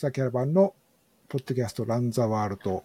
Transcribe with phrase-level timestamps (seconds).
[0.00, 0.74] 草キャラバンの
[1.28, 2.84] ポッドキャストランザワールド。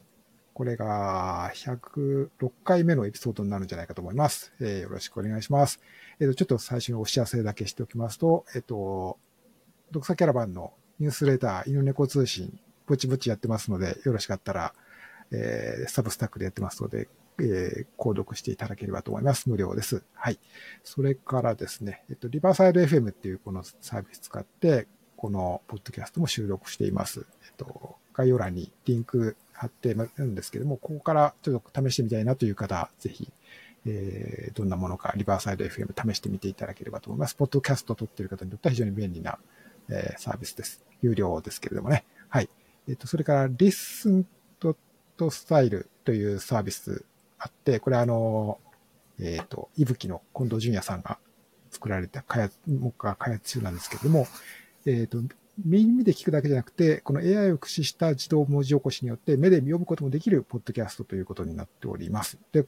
[0.53, 4.51] これが106回目のエピソードになるんじゃないかと思います。
[4.59, 5.79] えー、よろしくお願いします。
[6.19, 9.17] えっ、ー、と、ちょっと最初にお知らせだけしておきますと、えっ、ー、と、
[9.93, 14.73] 読者キャラバンのニュースレター、犬猫通信、ぼちぼちやってますので、よろしかったら、
[15.31, 17.07] えー、サブスタックでやってますので、
[17.39, 19.49] えー、購読していただければと思います。
[19.49, 20.03] 無料です。
[20.15, 20.39] はい。
[20.83, 24.89] それからですね、えっと、リバーサイド FM っていうこのサービス使って、
[25.25, 27.25] このポッドキャストも収録しています。
[27.45, 33.31] えっと、概要欄にリンク貼ってるんですけども、ここからちょっと試してみたいなという方、ぜひ、
[33.87, 37.33] えー、どんなものか、リバーサイド FM 試してみていただければと思います。
[37.33, 39.39] ポッドキャストを撮っている方にとっては非常に便利な、
[39.89, 40.85] えー、サービスです。
[41.01, 42.05] 有料ですけれどもね。
[42.29, 42.49] はい。
[42.87, 47.03] えっ、と、それから、listen.style というサービス
[47.39, 48.59] あって、これあの、
[49.19, 51.17] えっ、と、いぶきの近藤淳也さんが
[51.71, 54.27] 作られた開発、目下開発中なんですけれども、
[54.85, 55.19] えっ、と、
[55.63, 62.37] 耳で聞くだけじゃなくて、この AI を駆使した自動文字起こしによって目で読むこともできるポッドキャストということになっております。
[62.51, 62.65] で、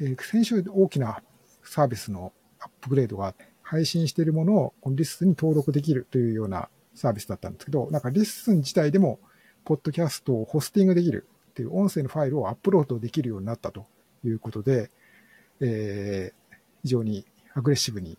[0.00, 1.22] えー、先週大きな
[1.62, 9.20] サービスのアップグレードが配信しているものをこのリスンに登録できるというようなサービスだったんですけど、なんかリスン自体でも
[9.64, 13.86] ポッドキャストをホスティングできるっていう音声のファイルをアップロードできるようになったと
[14.24, 14.90] いうことで、
[15.60, 18.16] えー、非常にアグレッシブに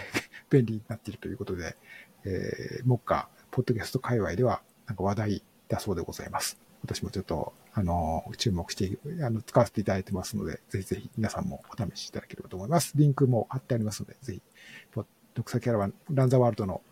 [0.50, 1.76] 便利になっているということで、
[2.24, 6.58] えー、目下、ポッドキャスト界隈ではなんか話題だそうでございます。
[6.82, 12.92] 私もちょっと、あの、注目して、あの、使わせていただいてますので、ぜひぜひ皆さんもお試しいただければと思います。
[12.96, 14.42] リンクも貼ってありますので、ぜひ、
[15.34, 16.82] ドクサキャラバン、ランザワールドの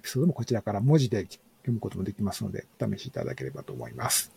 [0.00, 1.40] エピソードもこちらから文字で読
[1.72, 4.32] むこともできますので、お試しいただければと思います。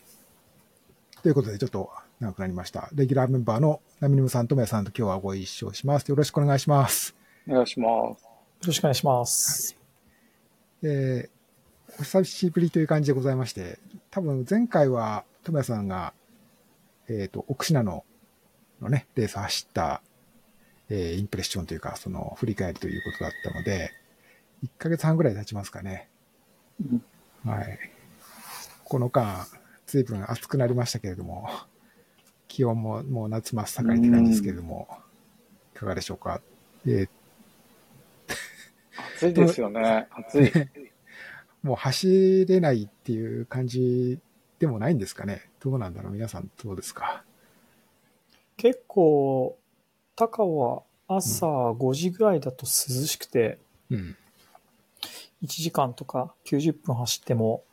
[1.22, 2.88] ということで、ちょっと長くなりました。
[2.92, 6.08] レギュラーメンバーのナミニムさんとメさんと今日はご一緒します。
[6.08, 7.14] よろしくお願いします。
[7.48, 8.22] お願いします。
[8.22, 8.28] よ
[8.66, 9.74] ろしくお願いします。
[9.74, 9.81] はい、
[10.84, 13.78] えー、お久しぶりという感じでございまして、
[14.10, 16.12] 多分前回は、トメさんが、
[17.08, 18.04] えっ、ー、と、奥品の、
[18.80, 20.02] のね、レース走った、
[20.88, 23.92] えー、インプレッションというか、その、振り返りということだったので、
[24.64, 26.08] 1ヶ月半ぐらい経ちますかね。
[27.44, 27.78] はい。
[28.84, 29.46] この間、
[29.86, 31.48] 随分暑くなりましたけれども、
[32.48, 34.88] 気温ももう夏真っ盛りって感じですけれども、
[35.74, 36.40] いかがでしょうか。
[36.86, 37.08] えー、
[39.16, 40.08] 暑いですよね。
[40.10, 40.50] 暑い。
[41.62, 44.18] もう走れないっていう感じ
[44.58, 45.48] でもないんですかね。
[45.60, 47.24] どうなんだろう皆さんどうですか？
[48.56, 49.58] 結構、
[50.16, 52.68] 高尾は朝5時ぐらいだと涼
[53.06, 53.58] しくて、
[53.90, 54.16] うん、
[55.42, 57.64] 1時間とか90分走っても、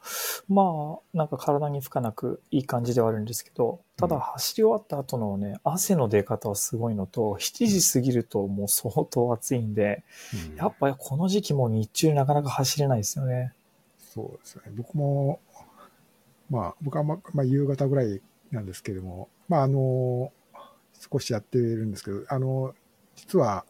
[0.47, 10.03] まあ、なんか体に負荷なくいい感じではあるんですけど、ただ走り終わった後のね、汗の出方はすごいのと、7時過ぎるともう相当暑いんで、
[10.52, 13.53] うん、やっぱりこの時期も日中なかなか走れないですよね。
[14.00, 14.63] そうですね。
[14.75, 15.40] 僕も、
[16.50, 20.31] まあ、僕はま、まあ、夕方ぐらいなんですけども、まあ、あの、
[21.12, 22.74] 少しやってるんですけど、あの、
[23.16, 23.66] 実は、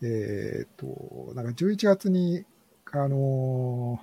[0.00, 2.44] えっ、と、なんか11月に
[2.92, 4.00] あの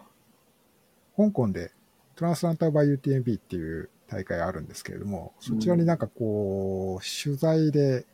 [1.17, 1.71] ー、香港で
[2.15, 8.05] トランスランターバイ UTMB っていう大会あるんですけれども、そちらになんかこう、取材で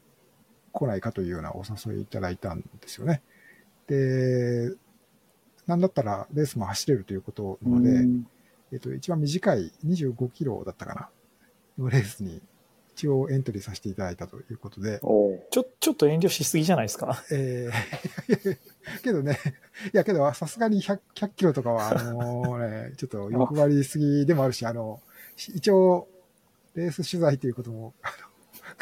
[0.72, 3.22] 来ないかというようなお誘いいただいたんですよね。
[3.88, 4.74] で、
[5.68, 8.08] なんだったらレースも走れるということなので、
[8.72, 11.09] えっと、一番短い25キロだったかな、
[11.78, 12.42] のレースに
[13.01, 15.00] 一応エントリーさせていただいたということで。
[15.00, 17.23] ちょ、ちょっと遠慮しすぎじゃないですか？
[17.31, 17.67] え
[18.29, 19.39] えー、 けどね、
[19.91, 25.01] いやけどさすがに100、100キロとかは、あのね、ちょっと欲張りすぎでもあるし、あの、
[25.35, 26.07] 一応、
[26.75, 28.11] レース取材ということも、あ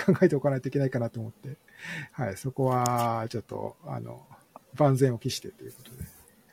[0.10, 1.56] の、考えておかないといけないかなと思って、
[2.12, 4.26] はい、そこは、ちょっと、あの、
[4.76, 6.04] 万全を期してということで。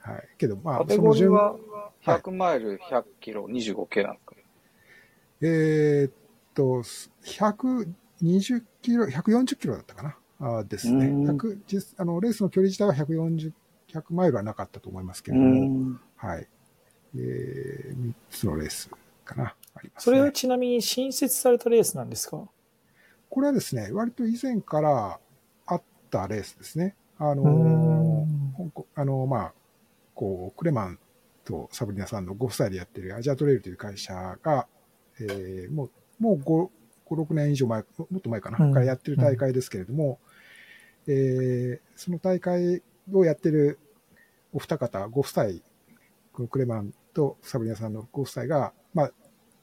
[0.02, 0.28] はい。
[0.38, 1.56] けど、まあ、カテゴリーは
[2.04, 4.36] 100マイル、100キロ、25系なんですか？
[5.42, 6.12] えー、っ
[6.56, 6.82] と、
[7.24, 10.58] 120キロ、140キロだったかな。
[10.58, 11.06] あですね。
[11.06, 13.52] 100実あのレースの距離自体は140、
[13.92, 16.48] 100マイルはなかったと思いますけれども、はい。
[17.14, 18.90] えー、3つのレース
[19.24, 19.54] かな。
[19.74, 22.48] あります、ね、それはちなみに新設されたレースなんですか？
[23.28, 25.18] これはですね、割と以前から
[25.66, 26.96] あったレースですね。
[27.18, 29.52] あのー、あのー、まあ、
[30.14, 30.98] こう、クレマン
[31.44, 34.66] とサブリナさんのご夫妻でやってるアジアトレイルという会社が、
[35.20, 36.70] えー、もうもう5、
[37.14, 40.18] 5、6年以上前、もっと前かな、からやってる大会ですけれども、
[41.06, 42.82] うん、えー、その大会
[43.12, 43.78] をやってる
[44.52, 45.44] お二方、ご夫妻、
[46.32, 49.12] このクレマンとサブリナさんのご夫妻が、まあ、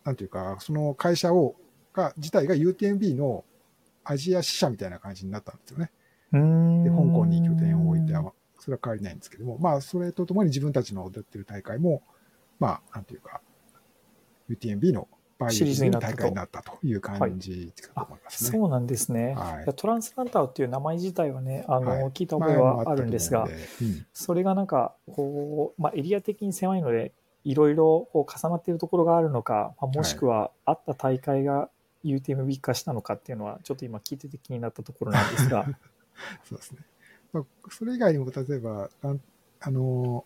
[0.04, 1.56] なんていうか、その会社を、
[1.94, 3.46] が、自体が UTMB の
[4.04, 5.92] アジア支社みたいな感じになったんですよね。
[6.32, 8.14] で、香港に拠点を置いて、
[8.60, 12.02] それは変わりないんですけども、まあ、それとともに自分たちの踊ってる大会も、
[12.60, 13.42] まあ、なんていうか、
[14.50, 15.08] UTMB の
[15.40, 18.50] バイオの大会になったという感じかと思いますね。
[18.52, 23.48] そうなんですね、はい、トランスランターっていう名前自体はね、あの、はい、聞いた覚えはあるんですが、う
[23.84, 27.12] ん、それがなんか、こう、まあ、エリア的に狭いので、
[27.44, 31.70] いろいろ重なっているところがあるのか、まあ、もしくはあった大会が
[32.06, 35.66] UTMB 化したのかっていうのは、ちょっと今聞いてて気になったところなんですが。
[36.48, 36.80] そうですね。
[37.32, 38.90] まあ、それ以外にも、例えば、
[39.60, 40.26] あの、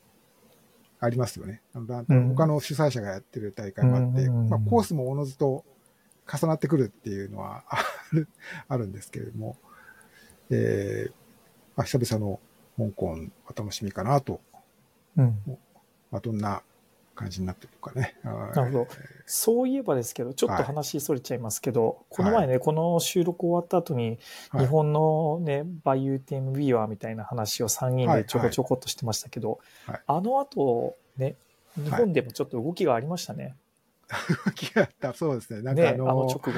[1.00, 1.62] ありますよね。
[1.74, 5.64] 他の主催者がやってる大会もあって、まあ、コースもおのずと
[6.32, 7.78] 重なってくるっていうのはあ
[8.12, 8.28] る
[8.68, 9.58] あるんですけれども、
[10.50, 11.12] えー、
[11.76, 12.40] まあ、久々の
[12.78, 13.18] 香港は
[13.56, 14.42] 楽しみかなと。
[15.16, 15.40] うん。
[16.12, 16.64] まあ、どんな
[17.18, 18.16] 感じになってるかね。
[18.24, 18.32] な
[18.66, 18.88] るほど。
[19.26, 24.20] そういえばですけど、ちょっと話それちゃいますけど、はい、この前ね、この収録終わった後に、
[24.58, 31.36] 日本のね、バイ UTMB はみたいな話を3人でちょこちょこっとしてましたけど、はいはい、あの後、ね、
[31.76, 33.56] 日本でもちょっと動きがありましたね。
[34.46, 35.62] 動きがあった、そうですね。
[35.62, 36.58] なんかあの、ね、あの直後に。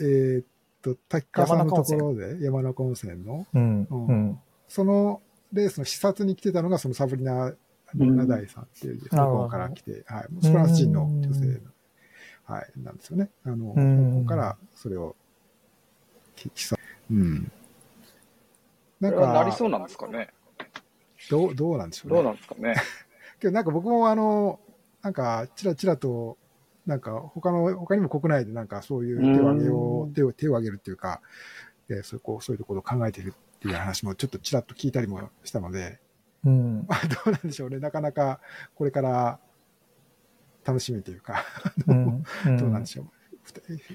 [0.00, 0.44] えー、っ
[0.82, 5.20] と、滝川さんのところで、山中温泉の、うん、うん、その
[5.52, 7.54] レースの視察に来てたのが、そのサブリナ
[7.94, 11.60] リナダイさんっていう、香港から来て、はい、フランス人の女性
[12.44, 13.30] はい、なんですよね。
[13.44, 13.80] あの、香
[14.20, 15.16] 港からそれを、
[17.10, 17.52] うん。
[19.00, 20.28] なんか、なりそうなんですかね。
[21.30, 22.16] どう、どうなんでしょうね。
[22.16, 22.74] どうなんですかね。
[23.40, 24.60] けどなんか僕もあの、
[25.02, 26.36] なんか、ちらちらと、
[26.86, 31.20] なんか他の、他にも国内でなんかそういう手を挙げよう、手を、手を挙げるっていうか、
[31.88, 36.00] で、そういう、こう、そういうところを考えているっていう話もちょっとちらっと聞いたりもしたので、
[36.44, 37.78] うん、まあどうなんでしょうね。
[37.78, 38.40] なかなか
[38.74, 39.38] これから
[40.64, 41.44] 楽しみというか
[41.86, 42.22] うん、
[42.56, 43.06] どうなんでしょう。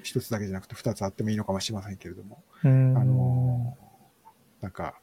[0.02, 3.76] 一つだけじゃなくて二つあってもいいのかもしれませんけれども、うん、あの、
[4.60, 4.94] なんか、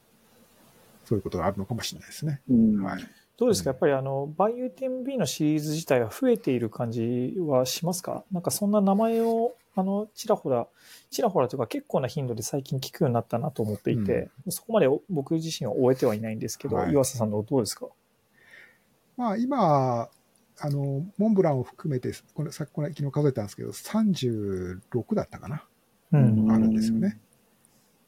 [1.04, 2.40] そういうことがあるのかもしれないですね。
[2.82, 3.04] はい。
[3.38, 3.70] どうですか？
[3.70, 8.24] やっぱりあの、バイ UTMB のシリーズ自体は増えている感じはしますか？
[8.32, 10.66] なんかそんな名前を、あの、ちらほら、
[11.10, 17.88] ちらほらというか結構な頻度で最近聞くようになったなと思っていて、うん、そこまで僕自身は終えてはいないんですけど、はい、岩佐さんのどうですか？
[19.18, 20.08] まあ今、
[20.58, 25.62] あの、モンブランを含めて、これ、さっきこれ昨日数えたんですけど、36だったかな？
[26.12, 26.50] うん。
[26.50, 27.20] あるんですよね。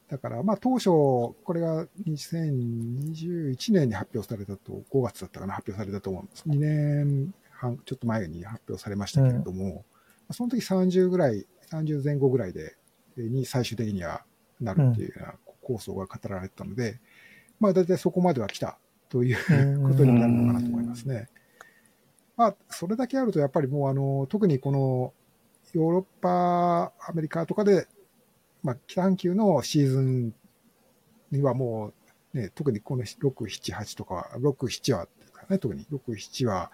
[0.09, 6.45] だから、まあ当初、これが2021年に発表されたと、5月だったかな、発表されたと思うんです。
[6.49, 9.85] 2年半、ちょっと前に発表されましたけれども、
[10.29, 12.77] うん、その時30ぐらい、30前後ぐらいで、
[13.17, 14.25] に最終的には
[14.61, 16.99] なるっていうような構想が語られてたので、うん、
[17.61, 18.79] まあ大体そこまでは来た
[19.09, 21.29] ということになるのかなと思いますね。
[22.39, 25.13] まあ、それだけあると、やっぱりもう、あの、特にこの、
[25.73, 27.89] ヨーロッパ、アメリカとかで、
[28.63, 30.35] まあ、北半球のシーズン
[31.31, 31.93] にはも
[32.35, 35.09] う、ね、特にこの6、7、8とか、6、7は、
[35.49, 36.71] ね、特に6、7は、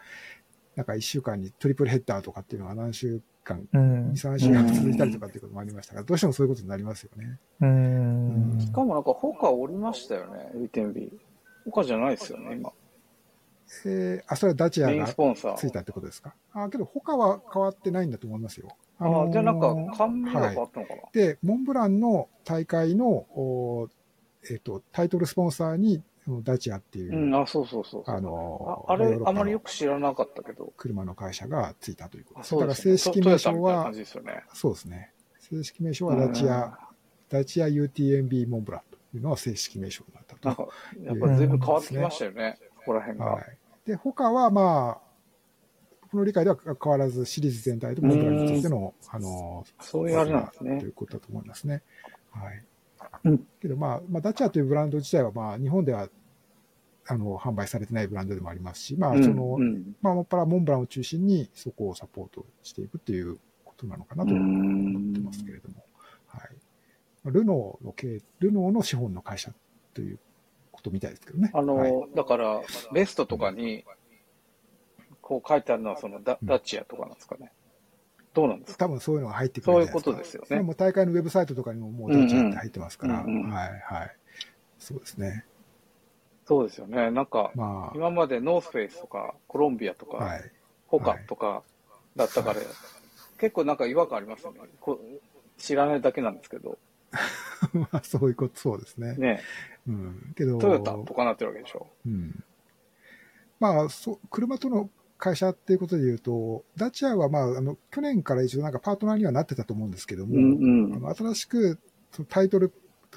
[0.77, 7.39] なんか1週間にトリプルヘッダーとかっていうのが何週間、うん、2、3週間続いたりとかっていうこともありましたが、どうしてもそういうことになりますよね。
[7.61, 8.59] うん。
[8.61, 11.13] しかもなんか、他おりましたよね、UTMB。
[11.67, 12.73] 他じゃないですよね、今。
[13.87, 16.35] えー、あ、それはダチアがついたってことですか？
[16.53, 18.69] あ、けど他は変わってないんだと思いますよ。
[18.99, 23.89] あ、のー、じゃあなんか、冠が変わったのかな、はい、で、モンブランの大会の、お
[24.49, 26.03] えっ、ー、と、タイトルスポンサーに、
[26.43, 27.15] ダチアっていう。
[27.15, 30.73] うん、あ、そうそうそうあのー、あれ、あまりよく知らなかったけど。
[30.77, 32.55] 車の会社がついたということです。
[32.55, 34.05] だから正式名称は、ね、
[34.55, 35.13] そうですね。
[35.39, 36.79] 正式名称はダチア、
[37.29, 40.49] ダチア UTMB モンブランというのは正式名称になったと。
[40.49, 40.67] なんか、
[41.03, 43.25] やっぱ随分変わってきましたよね、ここら辺が。
[43.27, 45.04] はいで、他はまあ、
[46.15, 50.79] 僕の理解では変わらずシリーズ全体とモンブランについての、あの、そういうあれなんですね。
[50.79, 51.83] ということだと思いますね。
[52.31, 52.65] はい。
[53.25, 56.09] うん、けどまあ、まあ、ダチャーというブランド自体はまあ、日本では、
[57.07, 65.85] あの、販売されてないブランドでもありますし、まあ、その、うんうん、まあ、もっぱらモンブランを中心にそこをサポートしていくっていうことなのかなと思ってますけれども、
[66.29, 66.51] はい。
[67.25, 69.53] ルノーの経ルノーの資本の会社
[69.95, 70.19] という
[70.71, 71.51] ことみたいですけどね。
[71.55, 73.85] あの、はい、だから、ベストとかに、
[75.27, 77.51] こう書いてあるのは、そのダ、ダチアとかなんですかね。
[78.35, 78.85] どうなんですか？
[78.85, 80.61] 多分そういうのが入ってくるそういうことですよね。
[80.61, 84.17] もう大会のウェブサイトとかにももうダチアって入ってますから、はいはい。
[84.79, 85.47] そうですね。
[86.47, 87.11] そうですよね。
[87.11, 90.53] なんか、まあ、今までノースフェイスとか、コロンビアとか、はい、
[90.89, 91.63] ホカとか
[92.17, 92.67] だったから、はい、
[93.39, 94.59] 結構なんか違和感ありますよね。
[94.79, 95.01] こ
[95.57, 96.77] 知らないだけなんですけど。
[97.73, 99.15] まあ、そういうこと、そうですね。
[99.17, 99.41] ね。
[99.89, 100.35] うん。
[100.37, 101.87] けど、トヨタとかなってるわけでしょ。
[102.05, 102.45] うん。
[103.61, 104.91] まあ、そ車との
[105.25, 111.79] 会社っていうことで言うと、ダチアはまあ、あの、去年から一応なんかパートナーにはなってたと思うんですけども、うんうん、あの新しく
[112.29, 112.71] タイトル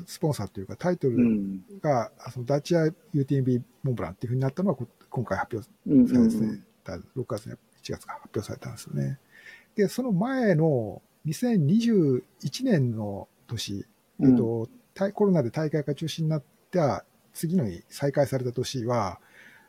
[0.06, 1.18] スポンサーというか、タイトル
[1.82, 4.78] が、うん、そのダチア UTMB モンブランっていうふうになったのは、
[5.10, 7.58] 今回発表されて、うんうん、6月に1
[7.92, 9.20] 月か発表されたんですよね。
[9.76, 12.24] で、その前の2021
[12.64, 13.86] 年の年、
[14.22, 14.70] えっと、
[15.14, 19.20] コロナで大会が中止になった次のに再開された年は、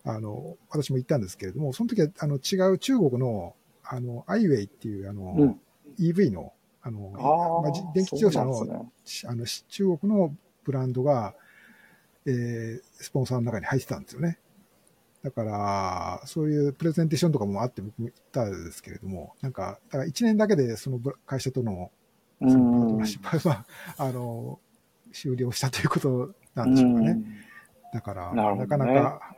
[0.05, 5.61] あの、私も行ったんですけれども、その時は、あの、違う中国の、あの、アイウェイっていう、あの、うん、
[5.99, 6.53] EV の、
[6.83, 8.91] あの、あまあ、電気自動車の、ね、
[9.27, 11.35] あの、中国のブランドが、
[12.27, 14.39] えー、スポンサーの中に入ってたんですよね。
[15.23, 21.91] だから、そういうプレゼンテーションとかもあって僕も行ったんですけれども、なんか、だから1年だけでその会社との、
[22.41, 23.67] そのパートナーシップは、
[23.99, 24.61] あの、
[25.13, 27.21] 終了したということなんでしょうかね。
[27.93, 29.37] だから、な、ね,、かなか、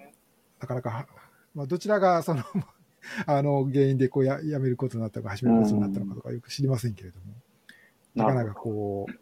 [0.60, 1.06] なかなか、
[1.54, 2.42] まあ、どちらがその
[3.26, 7.32] あの、原因でこうややめることになったのか、始めることになったのかとかよく知りませんけれども、
[8.14, 9.12] なかなかこう、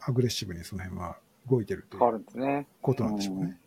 [0.00, 3.58] アグレッシブにその辺は動いてるということなんでしょうね。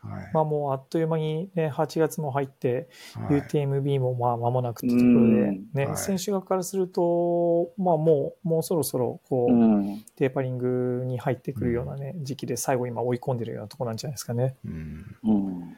[0.00, 14.56] はい、まあもうあっという間にね、8月も入って、はい、UTMB もまあ間もなくってところで、ね、はい、選手側からすると、まあもう、もうそろそろこう、テーパリングに入ってくるようなね、時期で最後今追い込んでるようなところなんじゃないですかね。
[14.64, 15.16] うん。
[15.24, 15.76] うん、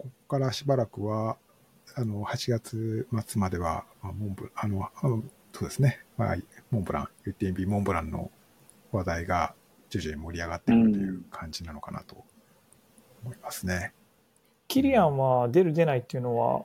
[0.00, 1.36] ここからしばらくは、
[1.94, 6.36] あの、8月末までは、まあ、モンブあの、あのそうですね、まあ、
[6.70, 8.30] モンブラン、UTMB モンブランの
[8.92, 9.54] 話題が
[9.88, 12.24] 徐々に盛り上がっているという感じなのかなと
[13.24, 13.92] 思いますね。
[14.68, 16.64] キリアンは出る出ないっていうのは、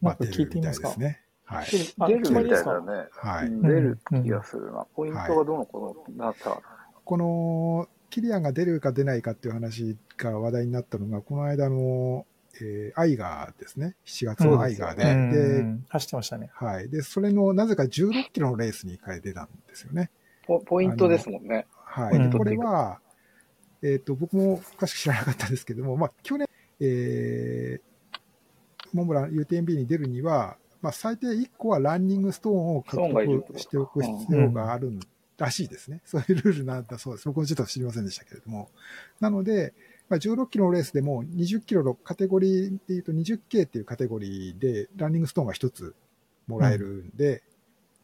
[0.00, 1.22] なんか聞いてみますか、まあ、ですね。
[1.44, 1.66] はい。
[2.08, 3.08] 出るみたいだね。
[3.10, 3.50] はい。
[3.50, 4.86] 出る気がするな。
[4.94, 6.60] ポイントがどのこのなった、
[7.04, 12.26] この、キリアンが出るか出ないかっていう話が話題になったのが、この間の、
[12.60, 13.96] えー、アイガーですね。
[14.04, 15.38] 7月のアイガーで。
[15.38, 16.50] で、で走ってましたね。
[16.52, 16.90] はい。
[16.90, 20.10] で、それの、なぜか16キロのレースに1回出たんですよね。
[20.46, 21.66] ポポイントですもんね。
[21.72, 22.30] はい。
[22.30, 23.00] これは、
[23.82, 26.46] えっ、ー、と、僕も詳しく知らなかったんですけども、まあ、去年、
[26.80, 34.90] えー、モンブラン UTMB に出るには、まあ、最低1個はランニングストーンを獲得しておく必要がある
[35.42, 36.00] らしいですね。
[36.06, 37.26] そういうルールなんだそうです。
[37.26, 38.70] 僕もちょっと知りませんでしたけれども。
[39.20, 39.74] なので、
[40.08, 45.94] まあ、16キロのレースでも20キロのカテゴリーで言うと 20K っていうカテゴリーでランニングストーンが1つ
[46.46, 47.40] もらえるんで、うん、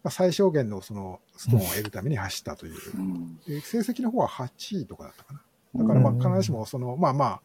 [0.04, 2.74] まあ、最小限のそのストーンを得るために走ったという。
[2.96, 5.42] うん、成績の方は8位とかだったかな。
[5.74, 7.42] だからまあ必ずしもその、まあまあ、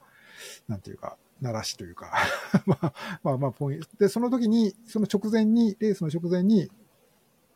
[0.67, 2.13] なんていうか、鳴らしというか
[2.65, 3.87] まあまあまあポイント。
[3.99, 6.71] で、その時に、その直前に、レースの直前に、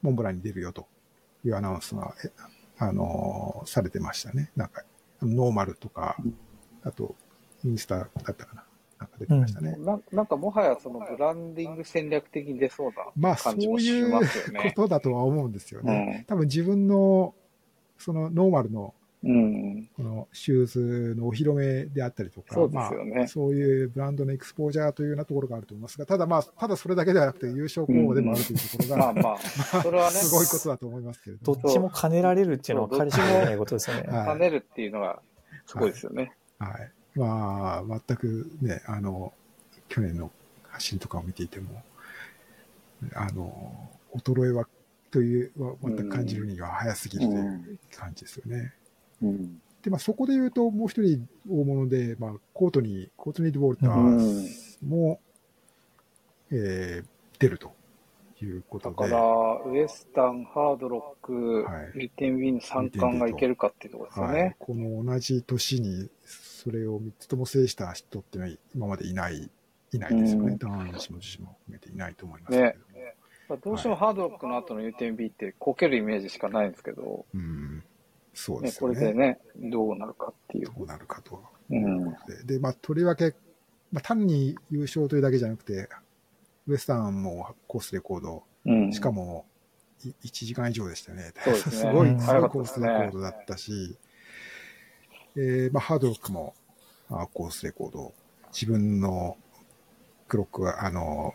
[0.01, 0.87] モンブランに出るよと
[1.45, 2.13] いうアナウンスが、
[2.77, 4.51] あのー、されてましたね。
[4.55, 4.83] なんか、
[5.21, 6.17] ノーマルとか、
[6.83, 7.15] あと、
[7.63, 8.63] インスタだったかな。
[8.99, 9.75] なんか出てましたね。
[9.77, 14.53] うん、ななんかもはやそのブランディング戦略的に出そうな感じもしますよね。
[14.53, 16.15] まあそういうことだとは思うんですよね。
[16.19, 17.35] うん、多分自分の、
[17.99, 29.39] そのノーマルのうん、このシューズのお披露目であったりとか、そうですよね、まあ、そういうブランドのエクスポージャーというようなところがあると思いますが、ただまあ、ただそれだけではなくて優勝候補でもあるというところが、うん、まあま
[29.79, 34.03] あ、それはね、 すごいことだと思いますけれどどっちも兼ねられるっていうのは彼氏もないことですよね。
[34.07, 35.19] 兼ねるっていうのが
[35.65, 36.31] すごいですよね。
[36.59, 36.71] はい。
[36.71, 39.33] はい、まあ、全くね、あの、
[39.89, 40.31] 去年の
[40.69, 41.81] 走りとかを見ていても、
[43.13, 44.67] あの、衰えは、
[45.11, 48.57] という、全く感じるには早すぎるという感じですよね。
[48.57, 48.71] うん、
[49.21, 55.19] で、まあ、そこで言うと、もう一人大物で、まあ、コートに、コートニー・ド・ウォルターズも、
[56.51, 57.05] うん、えー、
[57.39, 57.71] 出ると
[58.41, 58.95] いうことで。
[58.95, 64.55] だから、ウエスタン、ハードロック、はい、リテンウィン3冠がいけるかっていうところですよね、はい。
[64.59, 69.49] この同じ年に、それを3つとも制した人ってのは今までいない、
[69.93, 70.57] いないですよね。
[70.59, 72.69] 男子も女子も含めていないと思いますけども。
[72.69, 73.15] ね。
[73.63, 77.81] どうしてもハードロックの後の UTMB ってこけるイメージしかないんですけど、うん、
[78.37, 78.95] そうですね、ね。
[78.95, 80.65] これでね、どうなるかっていう。
[80.67, 81.41] どうなるかと。
[81.71, 82.15] うん、
[82.45, 83.33] で、まあ、とりわけ、
[83.91, 85.89] まあ、単に優勝というだけじゃなくて、
[86.67, 89.45] ウエスタンもコースレコード、うん、しかも
[90.03, 91.33] 1時間以上でしたね。
[91.35, 93.97] すね すごい、すごいコースレコードだったし、
[95.35, 96.53] えー、まあ、ハードロックも
[97.09, 98.13] あコースレコード、
[98.51, 99.35] 自分の
[100.27, 101.33] クロックは、あの、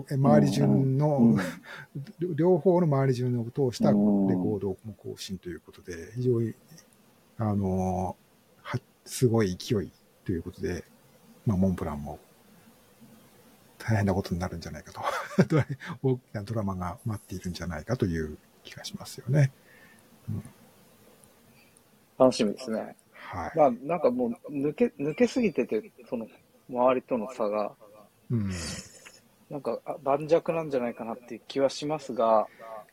[0.00, 6.54] 周り順の、うん、両方の周り順を通したレコードも更新ということで、非常に、
[7.38, 8.16] あの、
[8.62, 9.90] は、すごい勢い
[10.24, 10.84] ということで、
[11.44, 12.18] まあ、モンブランも
[13.78, 15.00] 大変なことになるんじゃないかと。
[16.02, 19.52] 大きなドラマが待っているんじゃないかという気がしますよね。
[20.28, 20.42] うん、
[22.18, 22.96] 楽しみですね。
[23.12, 23.58] はい。
[23.58, 26.28] まあ、なんかもう抜け、抜けすぎてて、その、
[26.70, 27.72] 周りとの差が、
[28.30, 28.52] うん、
[29.52, 32.46] なんか盤石なんじゃないかなっていう気はしますが、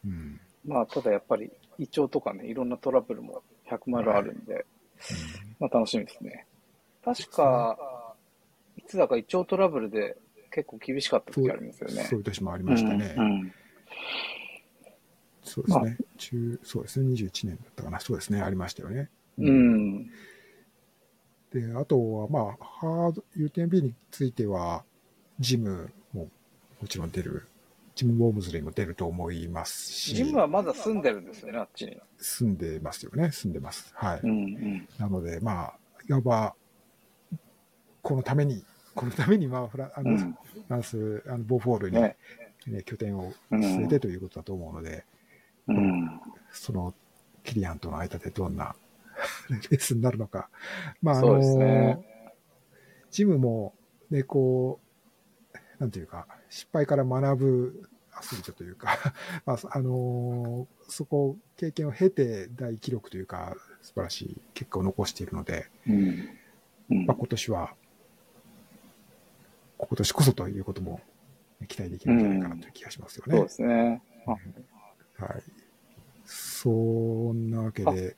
[0.06, 4.64] うん、まあ、ただやっぱり胃腸とかね、いろんなトラブルも100マイルあるんで、はい、
[5.58, 6.46] まあ楽しみですね。
[7.02, 8.14] 確か、
[8.76, 10.18] いつだか胃腸トラブルで
[10.52, 12.04] 結構厳しかった時ありますよね。
[12.04, 13.16] そういう年もありましたね。
[13.18, 13.54] うんうん、
[15.42, 18.02] そうですね、まあ、中、そうですね、21年だったかな。
[18.02, 19.10] そうですね、ありましたよね。
[19.38, 20.04] うん。
[21.54, 24.84] で、あとは、まあ、ハード、UTMB については、
[25.40, 25.99] ジムも
[26.82, 27.48] もちろん出る、
[27.96, 30.16] ジム・ウォームズリーも出ると思いますし。
[30.16, 32.00] ジムはまだ住んでるんですよね、あっちに。
[32.18, 33.92] 住んでますよね、住んでます。
[33.96, 34.20] はい。
[34.24, 35.74] うんうん、なので、まあ、
[36.08, 36.56] いわば、
[38.02, 38.64] このために、
[38.96, 40.38] このために、まあ、フラあの、うん、フ
[40.70, 42.18] ランス、あのボーフォールに、ね、
[42.68, 45.06] ね、拠点を据えてということだと思うので、
[45.68, 46.22] うん、
[46.52, 46.94] その
[47.44, 48.76] キリアンとの間でどんな
[49.50, 50.50] レースになるのか。
[51.02, 52.00] まあ、あの、ね、
[53.12, 53.76] ジムも、
[54.10, 54.80] ね、こ
[55.54, 59.14] う、なんていうか、失敗から学ぶアスリートというか
[59.46, 66.30] まあ、あのー、そこ、経験を経て大記録というか、素晴らしい結果を残しているので、うん
[66.90, 67.76] うん、まあ、今年は、
[69.78, 71.00] 今年こそということも
[71.68, 73.38] 期待できるんじゃないかなという気がしますよね。
[73.38, 74.02] そうですね。
[74.26, 74.36] は
[75.28, 75.44] い。
[76.26, 78.18] そんなわけで。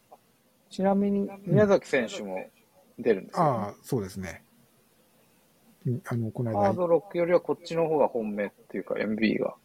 [0.70, 2.50] ちなみに、宮崎選手も
[2.98, 4.44] 出るんですか、ね、ああ、そうですね。
[6.06, 6.60] あの、この間。
[6.60, 9.56] ハードロックよりはこっちの方が本命っていうか MB が。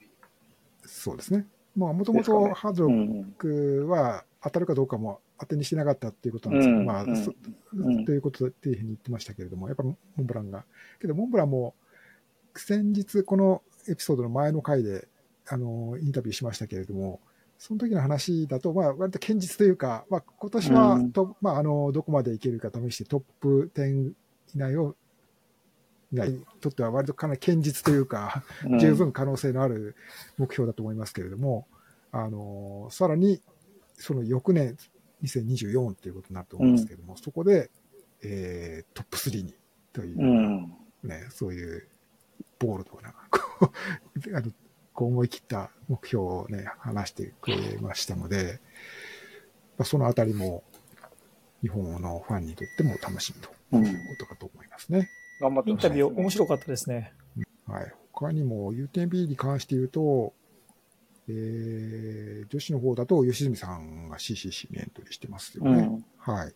[0.85, 1.46] そうですね。
[1.76, 10.64] まあ、もともとハードロックは当たるかどうかも当てにしてなかったっていうことなんですけど、うん、まあ、うん、ということっていうふうに言ってましたけれども、やっぱモンブランが。
[11.00, 11.75] けど、モンブランも、
[12.54, 15.06] 先日このエピソードの前の回で、
[15.46, 17.20] あの、インタビューしましたけれども、
[17.58, 24.12] その時の話だと、まあ、割と堅実というか、まあ、今年はと、うん、まあ、あの、どこまでいけるか試してトップ10
[24.54, 24.96] 以内を、
[26.12, 28.44] にとっては割とかなり堅実というか、
[28.80, 29.96] 十分可能性のある
[30.38, 31.66] 目標だと思いますけれども、
[32.12, 33.40] あの、さらに、
[33.94, 34.76] その翌年、
[35.22, 37.70] 2024っていうことになると思うんですけども、うん、そこで、
[38.22, 39.54] えー、トップ3に
[39.92, 41.88] という、うん、ね、そういう
[42.59, 43.70] ボールとかな、こ
[44.31, 44.52] う、 あの、
[44.92, 48.61] こう思い切った目標をね、話してくれましたので、
[49.76, 50.64] まあ、そのあたりも
[51.61, 55.09] 日本のファンにとっても楽しみということかと思いますね。
[55.40, 57.12] 頑張って、ね、インタビュー面白かったですね。
[57.66, 57.92] はい。
[58.12, 60.33] 他にも UTMB に関して言うと、
[61.29, 65.83] えー、女子の方だと吉住さんが CCC にエントリーしてますよね。
[65.83, 66.55] うん、はい。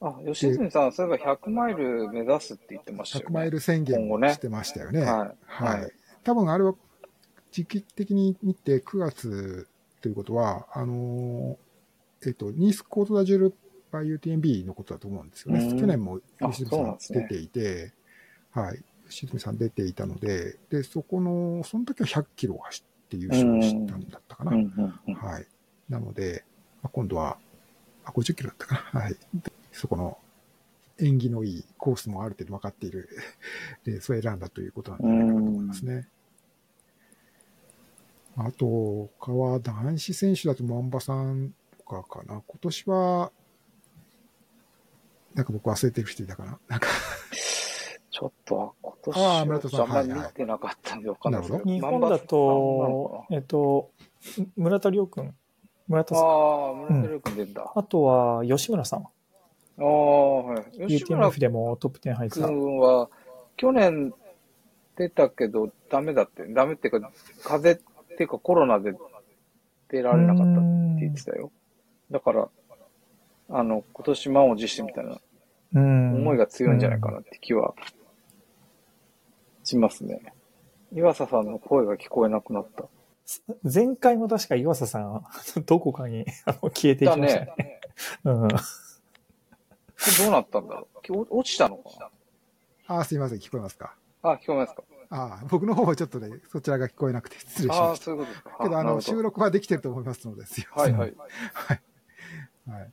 [0.00, 3.30] あ、吉住さん、そういえば100マイル目指すって言ってましたよね。
[3.30, 5.00] 100マイル宣言をしてましたよね。
[5.00, 5.80] ねはい。
[5.80, 5.92] はい。
[6.22, 6.74] 多分あれは
[7.50, 9.66] 時期的に見て9月
[10.00, 13.54] ということは、あのー、えっと、ニースコートダジュール
[13.90, 15.80] バイ UTMB のことだと思うんですよね。
[15.80, 17.94] 去年も吉住さん出ていて、ね、
[18.52, 18.82] はい。
[19.08, 24.52] 吉住さん出ていたので、で、そこの、その時は100キロを走って優勝したんだったかな。
[24.52, 25.46] はい。
[25.88, 26.44] なので、
[26.82, 27.38] まあ、今度は、
[28.04, 29.00] あ、50キロだったかな。
[29.00, 29.16] はい。
[29.72, 30.18] そこの
[30.98, 33.08] 縁起のいいコースもある程度分かっている
[33.84, 36.08] で、それ選んだということなんじゃないかなと思いますね。
[38.36, 42.42] あと、他は男子選手だと万場さんとかかな。
[42.46, 43.32] 今年は、
[45.34, 46.58] なんか僕忘れてる人いたかな？
[46.68, 46.88] なんか
[48.10, 51.64] ちょっと、今年はあんまり見てなかったんでわかんないですけど。
[51.64, 53.90] 日本だと、えっと、
[54.56, 55.34] 村田亮君。
[55.88, 56.24] 村田さん。
[56.24, 59.00] ああ、村田亮君出た、うん、あとは、吉村さん。
[59.00, 59.04] あ
[59.78, 60.64] あ、はい。
[60.86, 62.46] UTMF でもトップ10入ってた。
[62.48, 63.08] 君は、
[63.56, 64.12] 去年
[64.96, 66.44] 出たけど、ダメだって。
[66.52, 67.10] ダメっていうか、
[67.42, 68.92] 風邪っていうかコロナで
[69.88, 70.60] 出られなかったって
[71.00, 71.50] 言ってたよ。
[72.10, 72.48] だから、
[73.50, 75.20] あの、今年満を持してみたいな
[75.74, 77.74] 思いが強いんじゃないかなって気は
[79.64, 80.20] しますね。
[80.92, 82.84] 岩佐さんの声が聞こえなくなった。
[83.62, 85.24] 前回も確か岩佐さん、
[85.66, 87.46] どこかに消えていきましたね。
[87.56, 87.80] ね
[88.24, 88.56] うん、ど
[90.26, 91.26] うなったんだろう？
[91.30, 92.10] 落ちたのか？
[92.88, 93.94] なあ、すいません、聞こえますか？
[94.22, 97.84] あ、聞こえますかああ、僕の方はちょっとね、そちらが聞こえなくて失礼しました。
[97.84, 98.58] ああ、そういうことですか。
[98.62, 100.68] けど、あの、収録はできてると思いますので、すよ。
[100.70, 101.14] はいはい。
[101.52, 101.82] はい。
[102.68, 102.92] はい。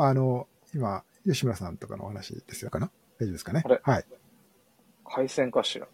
[0.00, 2.90] まあ、あの、今、吉村さんとかのお話ですよかな？
[3.18, 3.62] 大丈夫ですかね？
[3.82, 4.04] はい。
[5.04, 5.86] 回線かしら。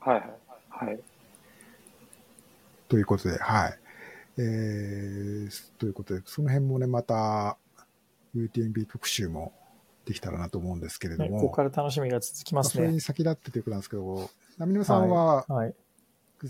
[0.00, 0.30] はいはい。
[0.68, 1.00] はい。
[2.88, 3.78] ということで、はい。
[4.36, 7.56] えー、ということで、その辺もね、また、
[8.36, 9.54] UTMB 特集も
[10.04, 11.40] できたらなと思うんですけれども。
[11.40, 12.84] ここから楽しみが続きますね。
[12.84, 15.46] それに先立ってということなんですけど、波野さんは、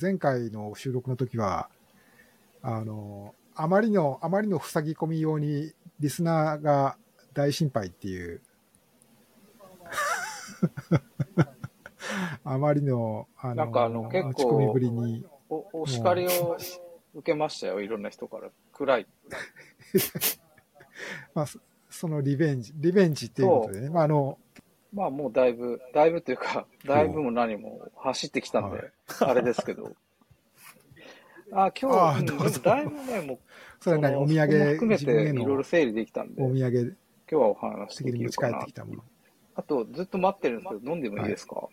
[0.00, 1.70] 前回の収録の時は、
[2.60, 6.96] あの、あまりの、あまりの塞ぎ込み用に、リスナーが
[7.32, 8.40] 大心配っていう
[12.44, 14.74] あまりの、あの、なんかあの結構。
[15.48, 16.56] お、お叱りを
[17.14, 18.50] 受けましたよ、いろんな人から。
[18.72, 19.06] 暗い。
[21.34, 21.46] まあ、
[21.90, 24.38] そのリベンジ、リベンジっていうことでね、まあ、あの、
[24.92, 29.92] まあもうだいぶ、だいぶというか、だいぶも何も走ってきたんで、あれですけど。
[31.54, 33.38] あ、今日、うん、だいぶね、もう、
[33.80, 36.96] それは何お土産含めていろいろ整理できたんで、お土産、
[37.30, 38.58] 今日はお話できるかな。
[38.58, 39.04] 持ち帰ってきたもの。
[39.54, 41.68] あと、ずっと待ってるんですけど、飲んでもいいですか、はい、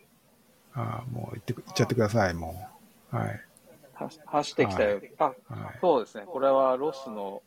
[0.74, 2.54] ああ、もう行って、行っちゃってください、も
[3.12, 3.16] う。
[3.16, 3.40] はい。
[4.26, 4.96] 走ってきたよ。
[4.96, 5.32] はい、あ、は
[5.72, 6.24] い、そうですね。
[6.26, 7.42] これはロスの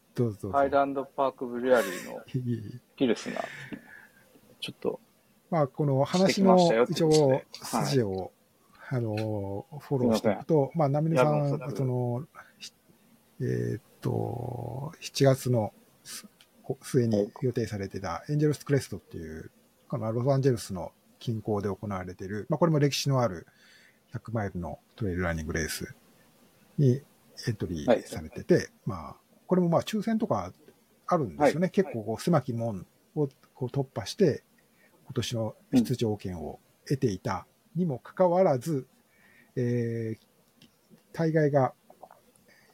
[0.51, 2.21] ハイランドパークブリュアリーの
[2.95, 3.43] ピルスが、
[4.59, 4.99] ちょっと。
[5.49, 6.57] まあ、この話の
[6.89, 8.31] 一応、筋を、
[8.93, 12.27] あの、フォローしていくと、まあ、ナミネさん、その、
[13.41, 15.73] えっと、7月の
[16.83, 19.49] 末に予定されてたエンジェルスクレストっていう、
[19.87, 23.47] このロサンゼルスの近郊で行われている、まあ、これも歴史のある
[24.13, 25.95] 100マイルのトレイルランニングレース
[26.77, 27.01] に
[27.47, 29.15] エントリーされてて、はい、まあ、
[29.47, 30.53] これもまあ抽選とか
[31.07, 31.65] あるんですよね。
[31.65, 34.43] はい、結構こう狭き門をこう突破して、
[35.05, 38.87] 今年の出場権を得ていたにもかかわらず、
[39.55, 40.67] うん、えー、
[41.11, 41.73] 大概が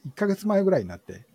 [0.08, 1.26] 1ヶ月前ぐらいになって、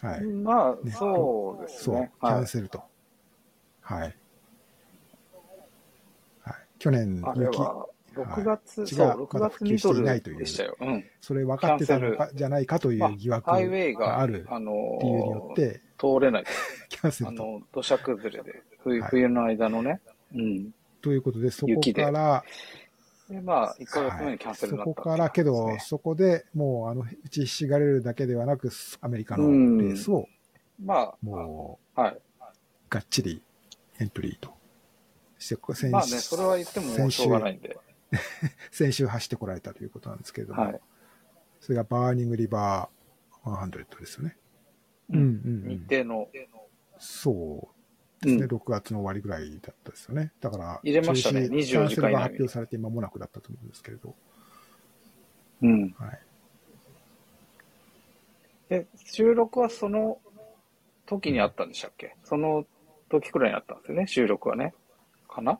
[0.00, 0.22] はい。
[0.22, 2.10] まあ、ね、そうですね。
[2.20, 2.82] そう、キャンセルと。
[3.80, 4.16] はい。
[6.42, 6.54] はい。
[6.78, 7.58] 去年、雪、
[8.14, 10.04] 6月、そう、6月ミドル
[10.38, 10.76] でしたよ。
[10.80, 11.04] うん。
[11.20, 16.44] それ分かってたのかじゃないかという疑惑がある理由によって、通れない。
[16.88, 20.00] キャンセルあの、土砂崩れで、冬,、冬の間のね。
[20.34, 20.74] うん。
[21.00, 22.44] ということで、そこから、
[23.28, 30.26] で、まあ、1ヶ月前にキャンセルになった、そこからけど、そこでもう、あの、打ちひしがれるだけではなく、アメリカのレースを、
[30.82, 32.18] まあ、もう、はい。
[32.88, 33.42] がっちり
[34.00, 34.56] エントリーと。
[35.38, 37.78] して、先まあね、それは言ってももうしょうがないんで。
[38.72, 40.80] 先週走ってこられたということなんですけれども、はい、
[41.60, 44.36] それがバーニングリバー100ですよね。
[45.10, 46.28] うん、うん、日程の。
[46.98, 47.77] そう
[48.20, 50.32] ですね、うん、6月の終わりぐらいだったですよね。
[50.40, 54.14] だから、入れましたね、24時間が発表されて間もなくだったと思うんですけれど。
[55.62, 55.94] うん。
[55.98, 56.18] はい。
[58.68, 60.18] で、収録はその
[61.06, 62.14] 時にあったんでしたっけ？
[62.24, 62.66] その
[63.08, 64.74] 時くらいにあったんですよね、収録はね。
[65.28, 65.58] かな？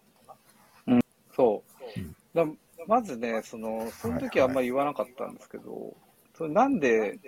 [0.86, 1.00] うん。
[1.34, 1.62] そ
[1.96, 2.00] う。
[2.00, 2.44] うんだ
[2.86, 5.94] まずね、その、その時はあんまり言わなかったんですけど、はいはい、
[6.36, 7.18] それなんで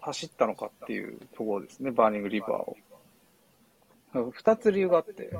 [0.00, 2.76] 走ったのかっていうところですね、バーニングリバーを。
[4.32, 5.30] 二つ理由があって、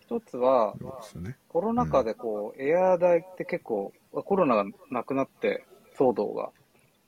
[0.00, 0.74] 一、うん、つは、
[1.16, 5.64] ね、コロナ禍でこう、うん、エア代って結構、コロナがなくなって
[5.98, 6.50] 騒動が、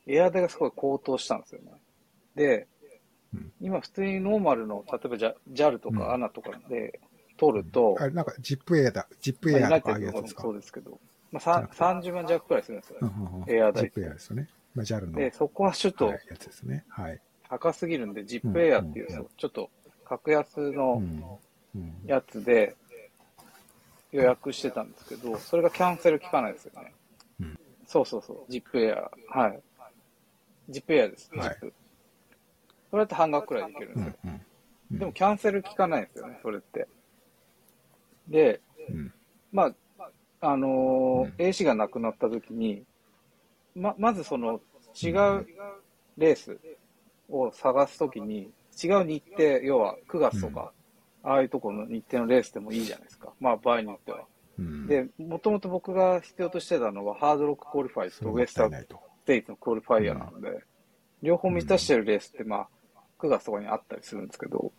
[0.06, 1.72] エア代がすごい高騰したんですよね。
[2.34, 2.66] で、
[3.34, 5.16] うん、今普通にノーマルの、例えば
[5.52, 7.00] JAL とか ANA とかで、
[7.36, 9.08] 取ると、あれ、なんかジップエアだ。
[9.20, 10.42] ジップエアとかああいうやつですか？
[10.42, 11.00] そうですけど、
[11.32, 13.00] まあ、30万弱くらいするんですよ、
[13.48, 13.82] エア代。
[13.82, 14.48] ジップエアですよね。
[14.72, 15.18] まあ、JAL の。
[15.18, 16.14] で、そこはちょっと。
[17.48, 19.68] 高すぎるんで、ジップエアっていう、ちょっと
[20.04, 21.02] 格安の
[22.06, 22.76] やつで
[24.12, 26.94] 予約してたんですけど、それがキャンセル効かないですよね。
[27.40, 29.10] うん、そうそうそう、ジップエア。
[29.28, 29.60] はい。
[30.68, 31.72] ジップエアです、ジップ。
[32.90, 34.12] それだって半額くらいでいけるんですよ。
[34.24, 34.40] うん
[34.92, 36.86] うん、でもキャンセル効かないんですよね、それって。
[38.28, 39.12] で、うん、
[39.52, 42.84] まあ、あのー、AC がなくなった時に、
[43.74, 44.60] ま、まずその
[45.02, 45.46] 違う
[46.16, 46.58] レース
[47.28, 48.50] を探すときに、
[48.82, 50.72] 違う日程、要は9月とか、
[51.22, 53.32] ああいうところの日程のレースでもいいじゃないですか。
[53.40, 54.26] まあ場合によっては。
[54.87, 58.87] で、もともと僕が必要としてたのは、ハードロック qualify とウエスタンス
[59.24, 60.62] テイツのクオリファイアなので、
[61.22, 62.68] 両方満たしてるレースって、まあ、
[63.18, 64.72] 9月とかにあったりするんですけど、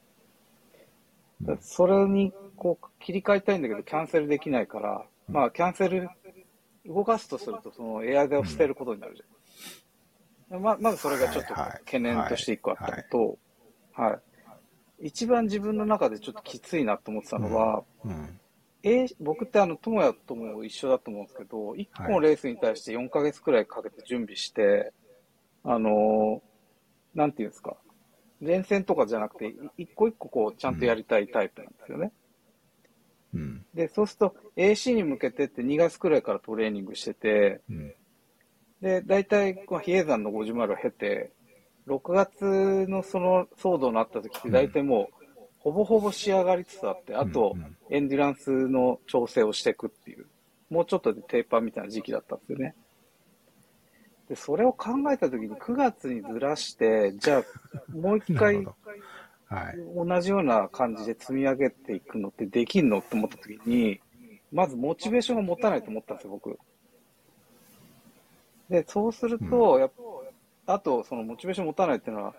[1.59, 6.09] それにこう切り替えたいんだけど、キャンセルできないから、まあ、キャンセル、
[6.85, 10.61] 動かすとすると、そのエアガを捨てることになるじゃん。
[10.61, 13.37] ままずそれがちょっと懸念として一個あったのと、はい、
[14.99, 18.11] 一番自分の中でちょっときついなと思ってたのは、うん。
[18.11, 18.39] うん。
[18.83, 24.93] え僕ってあの、友也とも一緒だと思うんですけど、1個のレースに対して4ヶ月くらいかけて準備して、
[25.63, 27.77] あのー、なんていうんですか、
[28.41, 32.11] 連戦とかじゃなくて、一個一個こう、ちゃんとやりたいタイプなんですよね。
[33.33, 37.93] うん、で、そうすると AC に向けてって2月くらいからトレーニングしてて、うん、
[38.81, 41.31] で、大体、比叡山の50マイルを経て、
[41.87, 45.25] 6月のその騒動になった時って大体もう、
[45.59, 47.55] ほぼほぼ仕上がりつつあって、あと、
[47.89, 50.25] エンデュランスの調整をしていくっていう、
[50.69, 52.75] もうちょっとでテーパーみたいな時期だったんですよね。
[54.29, 57.43] で、それを考えたときに9月にずらして、じゃあ、
[57.95, 58.65] もう一回、
[59.47, 64.01] はい、同じような感じで積み上げていくのってできんのって思ったときに、
[64.51, 66.57] まずモチベーションが持たないと思ったんですよ、僕。
[68.69, 69.95] で、そうすると、やっぱ、
[70.67, 72.33] あと、そのモチベーション持たないっていうのは、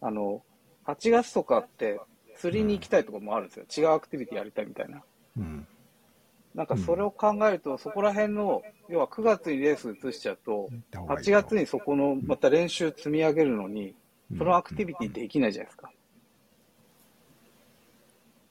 [0.00, 0.42] あの、
[0.86, 2.00] 8月とかって
[2.36, 3.86] 釣りに行きたいとかもあるんですよ。
[3.86, 5.02] 違うアクティビティやりたいみたいな。
[5.38, 5.66] うん。
[6.54, 13.94] なんかそれを考えると、そこら辺の、要は9月にレース移しちゃうと、8月にそこのまた練習積み上げるのに、
[14.36, 15.90] そのアクティビティできないじゃないですか。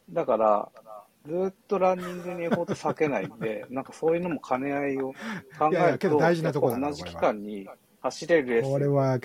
[0.09, 0.69] だから、
[1.25, 5.13] ずっとランニングにエフォート避けないんで、なんかそういうのも兼ね合いを
[5.59, 7.67] 考えると、同じ期間に
[8.01, 9.19] 走れるレースこれは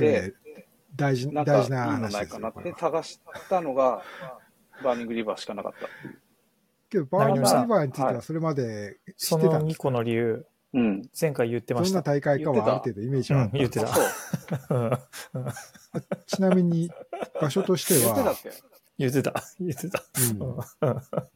[0.95, 4.03] 大事大事な話ないかなって探したのが、
[4.83, 5.79] バーニングリバーしかなかった。
[6.91, 10.47] けど、バーニングリバーについてはそれまで知ってたんですか、その2個の理由。
[10.75, 12.03] うん、前回言ってました。
[12.03, 13.57] どんな大会かはある程度イメージはあった。
[13.57, 13.87] 言ってた。
[16.27, 16.91] ちなみに、
[17.41, 18.37] 場所としては、
[18.99, 19.43] 言ってた。
[19.59, 20.03] 言ってた。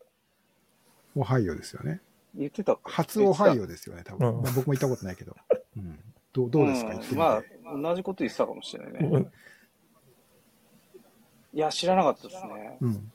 [1.16, 2.02] オハイオですよね。
[2.34, 4.42] 言ってた初オハイオですよね、多分。
[4.54, 5.36] 僕も行ったことないけど。
[5.76, 5.98] うん、
[6.32, 9.26] どうどうですか、まあ、同じこと言ってたかもしれないね。
[11.52, 12.78] いや、知らなかったですね。
[12.80, 13.12] うん。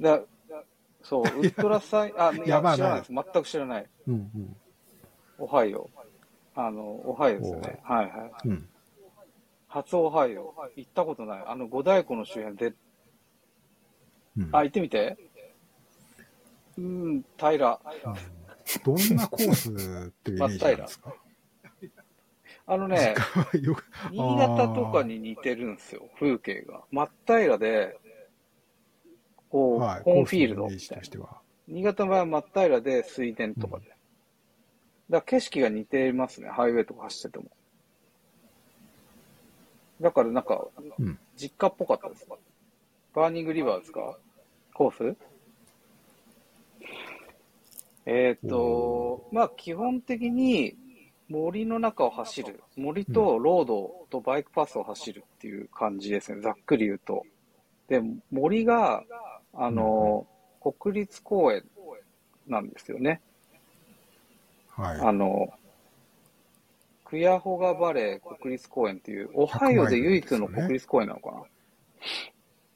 [0.00, 0.20] だ
[1.02, 3.12] そう、 ウッドラサイ、あ、いや、知らないです。
[3.12, 3.86] 全く知らない。
[4.06, 4.56] うんうん。
[5.38, 5.88] オハイオ。
[6.54, 7.80] あの、オハイオですね。
[7.82, 8.48] はいはい。
[8.48, 8.68] うん。
[9.68, 10.54] 初オハイオ。
[10.76, 11.44] 行ったことない。
[11.46, 12.74] あの、五大湖の周辺で、
[14.36, 15.16] うん、あ、行ってみて。
[16.76, 17.80] うん、平ら。
[18.84, 21.10] どんなコースっていうイメージなんですか？
[21.10, 21.14] あ
[22.76, 23.14] のね、
[24.10, 26.82] 新潟とかに似てるんですよ、風景が。
[26.90, 27.98] 真っ平らで、
[29.50, 31.04] こう、はい、 corn fieldみたいな。
[31.68, 33.86] 新潟の場合は真っ平らで水田とかで。
[33.86, 33.96] うん、だか
[35.10, 37.50] ら景色が似てますね、ハイウェイとか走ってても。
[40.00, 40.66] だからなんか、
[40.98, 42.36] うん、実家っぽかったですか
[43.14, 44.16] バーニングリバーですか？
[44.72, 45.16] コース？
[48.06, 50.74] えっ、ー、と、まあ基本的に
[51.32, 52.62] 森の中を走る。
[52.76, 56.42] 森とロードとバイクパスを走るっていう感じですね。
[56.42, 57.24] ざっくり言うと。
[57.88, 59.02] で、森が、
[59.54, 60.26] あの、
[60.60, 61.64] 国立公園
[62.46, 63.22] なんですよね。
[64.68, 65.00] はい。
[65.00, 65.48] あの、
[67.06, 71.42] クヤホガバレー国立公園っていう、オハイオで唯一の国立公園なのかな。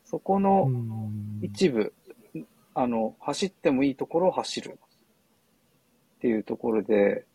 [0.05, 0.71] そこの
[1.43, 1.93] 一部、
[2.75, 4.79] あの、走ってもいいところを走る
[6.17, 7.27] っていうところで、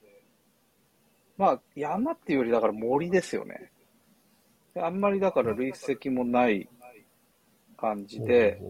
[1.41, 3.71] まあ、山っていうよりだから森ですよね。
[4.77, 6.69] あんまりだから累積もない
[7.79, 8.61] 感じで、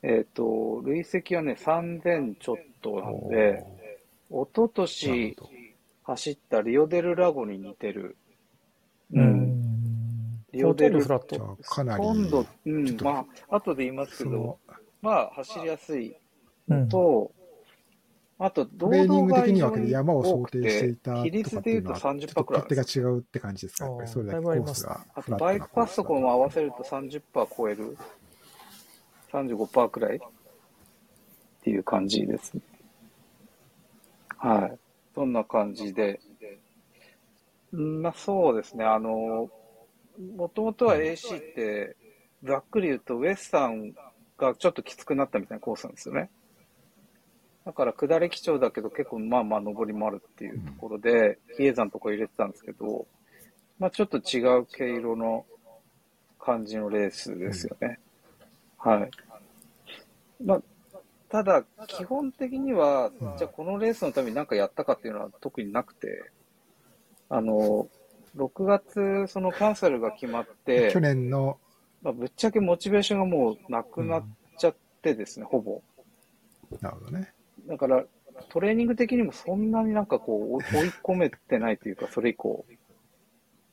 [0.00, 3.64] えっ、と、累積はね、3000ちょっとなんで、
[4.30, 5.36] 一昨年
[6.04, 8.16] 走ったリオデルラゴに似てる。
[9.12, 10.44] うん。
[10.52, 11.58] リオデルフラット。
[11.74, 14.60] 今度、うん、まあ、後で言いますけど、
[15.02, 16.14] まあ、走りやすい
[16.68, 17.43] のと、うん、
[18.36, 22.62] あと、トレーニング的には山を想定していた比率で言うと30%くらい。
[22.62, 24.06] 勝手が違うって感じですか？
[24.06, 25.00] それだけコースが。
[25.14, 27.20] あと、バイクパスとかも合わせると30%
[27.56, 27.96] 超える。
[29.32, 30.20] 35%くらいっ
[31.62, 32.60] ていう感じですね。
[34.36, 34.78] はい。
[35.14, 36.20] そんな感じで。
[37.72, 38.84] まあそうですね。
[38.84, 39.48] あの、
[40.36, 41.96] もともとは AC って、
[42.42, 43.92] ざっくり言うとウエスタン
[44.36, 46.30] がちょっときつくなったみたいなコースなんですよね。
[47.64, 53.06] だから下り基調だけど結構まあまあ上りもあるっていうところで、比叡山とか入れてたんですけど、
[53.78, 55.46] まあちょっと違う毛色の
[56.38, 57.98] 感じのレースですよね。
[58.76, 59.10] はい。
[60.44, 60.62] まあ、
[61.30, 66.30] ただ、基本的には、じゃあこのレースのために何かやったかっていうのは特になくて、
[67.30, 67.88] あの、
[68.36, 71.58] 6月、そのキャンセルが決まって、去年の、
[72.02, 74.24] まあ、ぶっちゃけモチベーションがもうなくなっ
[74.58, 75.82] ちゃってですね、うん、ほぼ。
[76.80, 77.33] なるほどね。
[77.66, 78.04] だから、
[78.48, 82.64] トレーニング的にもそんなになんかこう、 追い込めてないというか、それ以降。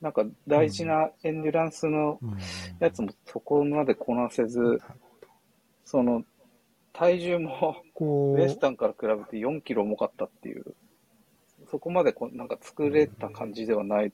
[0.01, 2.19] なんか大事なエンデュランスの
[2.79, 4.81] やつもそこまでこなせず、
[5.85, 6.25] その
[6.91, 10.73] 体重もウエスタンから比べて4キロ重かったっていう、
[11.69, 14.11] そこまでこなんか作れた感じではない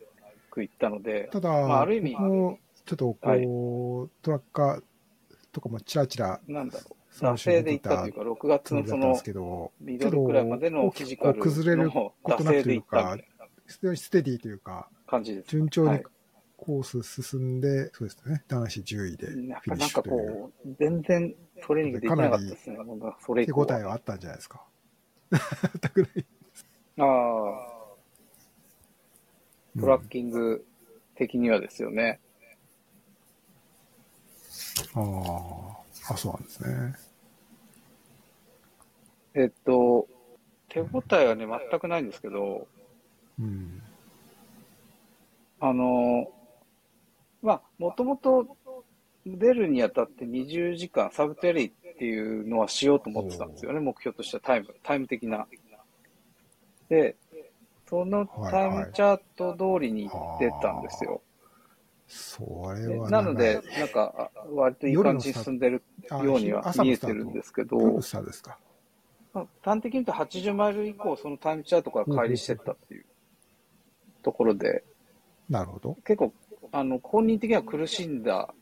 [0.58, 2.58] くいったので、ただ、まあ、ある意味、ちょ
[2.94, 3.44] っとこう、はい、
[4.22, 4.84] トラッカー
[5.52, 13.18] とかもちらちら、なんだろう、惰性でいったというか、6月のそのミドルくらいまでのフィジカルの崩れることなくというか、
[13.68, 15.50] ステディというか、感じです。
[15.50, 16.00] 順調に
[16.58, 20.16] コース進んで、そうですね、男子10位でフィニッシュという。
[20.16, 22.78] なんかこう、全然トレーニングできなかったですね。
[23.26, 24.64] それ手応えはあったんじゃないですか？
[27.00, 27.78] ああ。
[29.80, 30.66] トラッキング
[31.16, 32.20] 的にはですよね。
[34.96, 35.78] うん、あ
[36.10, 36.96] あ、あ、そうなんですね。
[39.38, 40.08] えっと、
[40.70, 42.68] 手応えはね、全くないんですけど、
[43.40, 43.82] うん、
[45.60, 46.32] あの、
[47.42, 48.58] まあ、もともと
[49.26, 55.48] 出るにあたって20時間、サブテリーっっていうのはしようと思ってたんですよね、目標としてはタイム、タイム的な。
[56.90, 57.16] で、
[57.90, 60.08] そのタイムチャート通りに
[60.40, 61.22] 出たんですよ。
[62.08, 65.82] それはなので、なんか、割といい感じに進んでる
[66.24, 68.60] ようには見えてるんですけど、ですか？
[69.64, 73.06] 端的に言うと80マイル以降、そのタイムチャートから乖離してったっていう
[74.24, 74.84] ところで、
[75.50, 75.96] なるほど。
[76.06, 76.34] 結構、
[76.72, 78.54] あの、本人的には苦しんだ、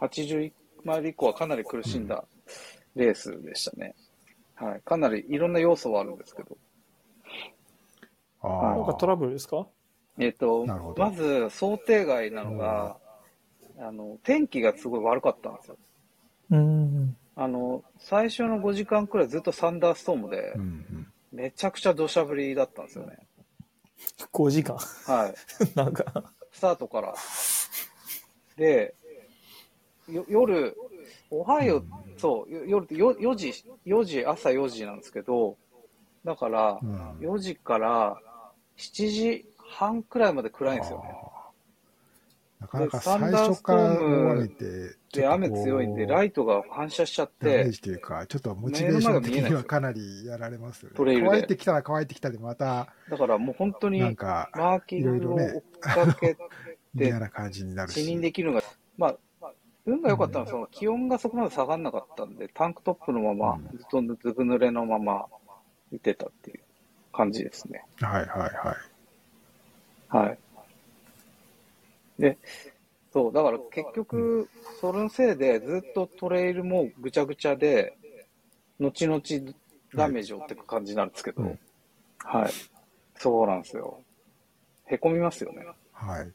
[0.00, 0.52] 80
[0.84, 2.24] マイル以降はかなり苦しんだ
[2.94, 3.94] レースでしたね。
[4.60, 4.80] うん、はい。
[4.82, 6.56] かなりいろんな要素はあるんですけど。
[8.42, 8.76] ああ。
[8.76, 9.66] なんかトラブルですか？
[10.18, 12.96] えっ、ー、と、まず想定外なのが、
[13.78, 15.76] あの、天気がすごい悪かったんですよ。
[16.50, 17.16] うん。
[17.36, 23.18] あの、最初の5時間くらいずっとサンダーストームで、うんうん、めちゃくちゃ土砂降りだったんですよね。
[24.32, 25.34] 5時間はい。
[25.74, 26.32] なんか。
[26.52, 27.14] スタートから。
[28.56, 28.94] で、
[30.08, 30.76] 夜、
[31.30, 31.84] おはよう、
[32.16, 35.56] そう、夜って4時、4時、朝4時なんですけど、
[36.24, 36.78] だから、
[37.20, 38.16] 4時から
[38.76, 41.14] 7時半くらいまで暗いんですよね。
[42.60, 50.96] なかなか最初から大雨て、で、雨強いんで、ライトが反射しちゃって、ダメージというか、ちょっとモチベーション的にはかなりやられますよね。
[50.96, 56.38] 乾いてきたら乾いてきたでまた、だからもう本当に、なんか、マーキングを追っかけて、
[56.94, 58.04] 嫌な感じになるし。
[58.04, 58.64] 死認できるのが、
[58.96, 59.16] まあ、
[59.86, 65.26] 運が良かったのは、その気温がそこまで下がらなかったんで、タンクトップのまま、ずっとずぶ濡れのまま、
[65.92, 66.60] いてたっていう
[67.12, 67.84] 感じですね。
[68.00, 68.76] はいはいは
[70.20, 70.26] い。
[70.26, 70.38] はい。
[72.18, 72.38] で、
[73.14, 74.48] そう、だから結局、
[74.80, 77.96] そのせいでずっとトレイルもぐちゃぐちゃで、
[78.80, 79.22] 後々
[79.94, 81.58] ダメージを負っていく感じになるんですけど、はい。
[82.24, 82.52] はい、
[83.14, 84.00] そうなんですよ。
[84.86, 85.64] へこみますよね。
[85.92, 86.32] はい。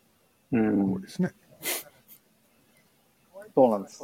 [0.53, 0.85] うん。
[0.93, 1.31] そうですね。
[3.53, 4.03] そうなんです。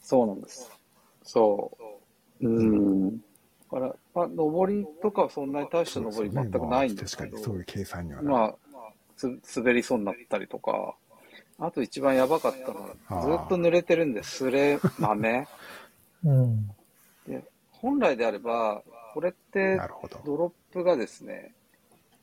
[0.00, 0.70] そうなんです。
[1.24, 1.76] そ
[2.40, 2.48] う。
[2.48, 3.18] うん。
[3.18, 3.24] だ
[3.68, 8.54] から、まあ、上りとかはそんなに大した上り全くないんですけど、ねまあ、確かにそういう計算にはまあ、
[9.16, 10.94] つ滑りそうになったりとか、
[11.58, 15.46] あと一番やばかったのは、ずっと濡れてるんで、すれ 豆。
[16.24, 16.68] うん、
[17.26, 19.80] で本来であれば、これって、
[20.24, 21.54] ドロップがですね、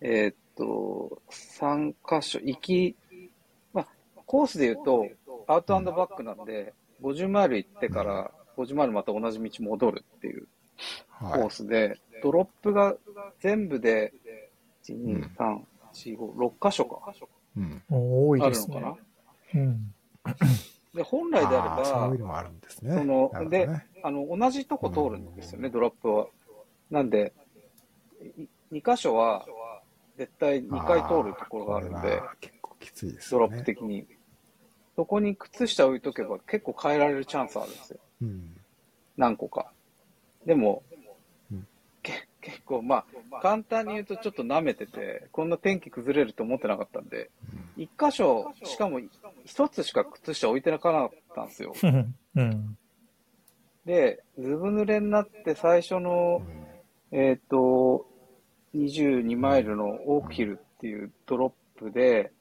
[0.01, 2.95] えー、っと、3箇所、行き、
[3.73, 3.87] まあ、
[4.25, 5.07] コースで言うと、
[5.47, 10.47] アウトバックなんで、50マイル行ってから、50マイルまた同じ道戻るっていう
[11.19, 12.95] コースで、はい、ドロップが
[13.39, 14.13] 全部で、
[14.85, 15.59] 1、2、3、
[15.93, 17.13] 4、5、6箇所か。
[17.57, 18.77] うん、多いですね。
[18.77, 19.04] あるのかな？
[19.55, 19.93] うん。
[20.93, 22.95] で、本来であれば、そういうのもあるんですね。
[22.95, 23.69] その、ね、で、
[24.03, 26.27] あの、同じとこ通るんですよね、ドロップは。
[26.89, 27.33] なんで、
[28.71, 29.45] 2箇所は、
[30.17, 34.07] 絶対2回通るところがあるんで、結構きついです、ね、ドロップ的に。
[34.95, 37.99] そこに靴下置いとけば結構変えられるチャンスあるんですよ。
[38.21, 38.55] うん、
[39.17, 39.73] 何個か。
[40.45, 40.83] でも、
[42.45, 47.31] 結構、まあ、簡単に言うとちょっと舐めてて、こんな天気崩れると思ってなかったんで、
[47.75, 48.99] 一箇所、しかも
[49.45, 51.73] 一つしか靴下置いてなかったんですよ。
[52.35, 52.77] うん、
[53.85, 56.41] で、ずぶ濡れになって最初の、
[57.11, 58.07] えっ、ー、と、
[58.73, 62.31] 22マイルのオークヒルっていうドロップで、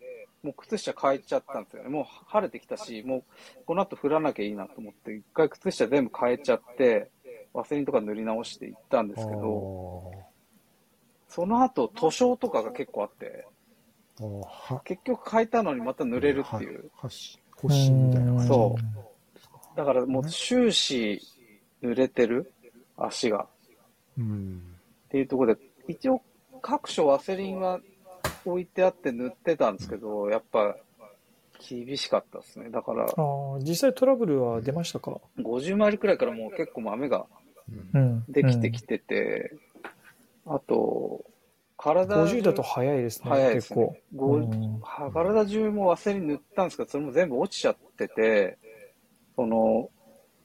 [0.42, 1.90] もう靴下変えちゃったんですよね。
[1.90, 3.24] もう晴れてきたし、もう
[3.66, 7.10] この後降らなきゃいいなと思って、一回靴下全部変えちゃって、
[7.52, 10.10] ワセリンとか塗り直していったんですけど、
[11.28, 13.46] その後、塗装とかが結構あって、
[14.84, 16.90] 結局変えたのにまた塗れるっていう。
[16.96, 17.38] 星
[17.90, 18.48] みたいな感じ。
[18.48, 19.76] そう。
[19.76, 21.20] だからもう終始
[21.82, 22.52] 濡れてる
[22.96, 23.46] 足が。
[24.16, 24.62] うん、
[25.06, 26.22] っていうところで、一応
[26.62, 27.80] 各所ワセリンは
[28.44, 30.76] 置いてあって塗ってたんですけど、やっぱ
[31.68, 32.70] 厳しかったですね。
[32.70, 33.04] だから。
[33.04, 37.26] ああ、実際トラブルは出ましたか ?50 マイルくらいからもう結構豆が
[38.28, 39.56] できてきてて、
[40.46, 41.24] あと、
[41.84, 43.28] 体50だと早いですね。
[43.28, 44.02] 早いですね。
[44.14, 44.80] うん、
[45.12, 48.56] 体中もワセリン塗ったんですけど、それも全部落ちちゃってて、
[49.36, 49.90] その、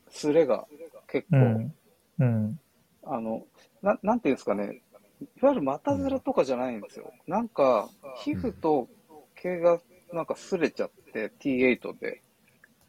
[0.09, 0.67] すれが
[1.07, 1.73] 結構、うん
[2.19, 2.59] うん、
[3.03, 3.45] あの、
[3.81, 4.81] ななんていうんですかね、
[5.21, 7.13] いわゆる股面とかじゃないんですよ。
[7.25, 8.89] なんか、皮膚と
[9.35, 9.79] 毛が
[10.11, 12.21] なんか擦れちゃって、T8 で。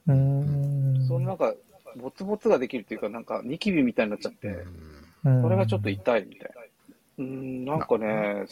[0.08, 1.06] うん。
[1.06, 1.54] そのなんか、
[1.96, 4.56] ボツボツができるっていうか、なんかニキビみたいになっちゃって、
[5.22, 6.59] それがちょっと痛いみたいな。
[7.20, 8.46] うん、なんかね、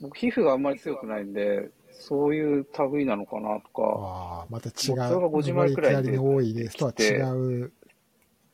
[0.00, 3.82] 僕皮膚があんまり強くないんで、そういう類なのかなとか。
[3.96, 4.74] ああ、また違う。
[4.74, 6.18] それが50枚くらいで。
[6.18, 7.14] 多いですとは違
[7.62, 7.72] う。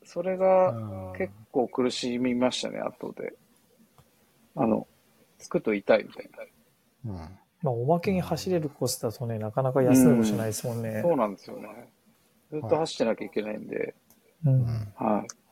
[0.04, 3.32] それが結構苦しみましたね、後で。
[4.54, 4.86] あの、
[5.38, 6.30] つくと痛いみたい
[7.06, 7.12] な。
[7.12, 7.18] うん。
[7.62, 11.02] まあ、おまけに走れるコースだとね、なかなか休むしないですもんね、うん。
[11.02, 11.88] そうなんですよね。
[12.50, 13.94] ずっと走ってなきゃいけないんで。
[14.44, 14.64] うん。
[14.94, 15.43] はい。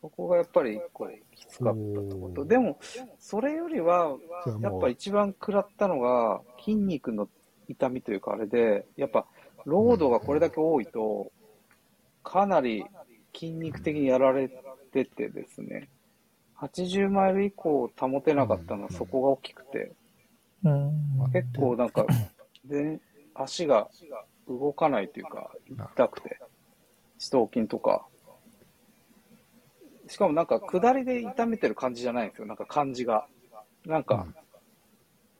[0.00, 2.44] そこがやっぱり一個きつかったとこと。
[2.44, 2.78] でも、
[3.18, 4.16] それよりは、
[4.60, 7.28] やっぱ一番食らったのが、筋肉の
[7.68, 9.26] 痛みというかあれで、やっぱ、
[9.64, 11.32] ロードがこれだけ多いと、
[12.22, 12.84] かなり
[13.34, 14.48] 筋肉的にやられ
[14.92, 15.88] ててですね、
[16.58, 19.92] 80マイル以降保てなかったのはそこが大きくて、
[21.32, 22.06] 結構なんか、
[22.64, 23.00] で
[23.34, 23.88] 足が
[24.48, 25.50] 動かないというか、
[25.94, 26.38] 痛くて、
[27.18, 28.07] 四頭筋とか。
[30.08, 33.26] しかもなんか下りで痛めてる感じじゃないんですよ、なんか感じが。
[33.86, 34.26] なんか、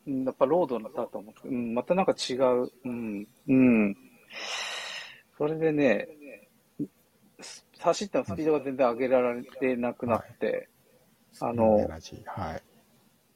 [0.06, 3.96] うん、やっぱロードだと思うんですけど、うん、またなんか違う、うん、うん。
[5.36, 6.08] それでね、
[7.78, 10.68] 走ったのスピードが全然上げられてなくなって、
[11.40, 11.96] はい、あの、は
[12.56, 12.62] い、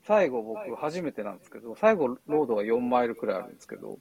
[0.04, 3.98] 最後僕初めてなんですけど、最後ロードが4マイルくらいあるんですけど、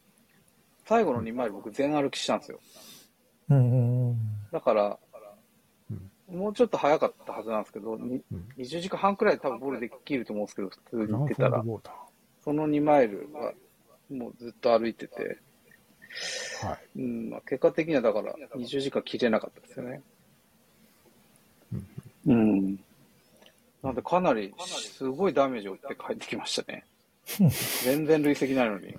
[0.86, 2.60] 最後の2マイル僕全歩きしたんですよ。
[3.50, 4.18] うん、
[4.52, 4.98] だから、
[6.32, 8.24] もうちょっと早かったはずなんですけど、うん、
[8.58, 11.64] 20時間半くらい多分ボールできると思うんですけど、普通に行ってたら、
[12.44, 13.54] その2マイルは
[14.10, 15.38] もうずっと歩いてて、
[16.64, 17.00] はい。
[17.00, 20.02] うんまあ、結果的にはだから20時間切れなかったですよね。
[22.28, 22.80] うん。
[23.82, 26.86] なんでかなりすごいダメージを負って帰ってきましたね。
[27.84, 28.96] 全然累積ないのに。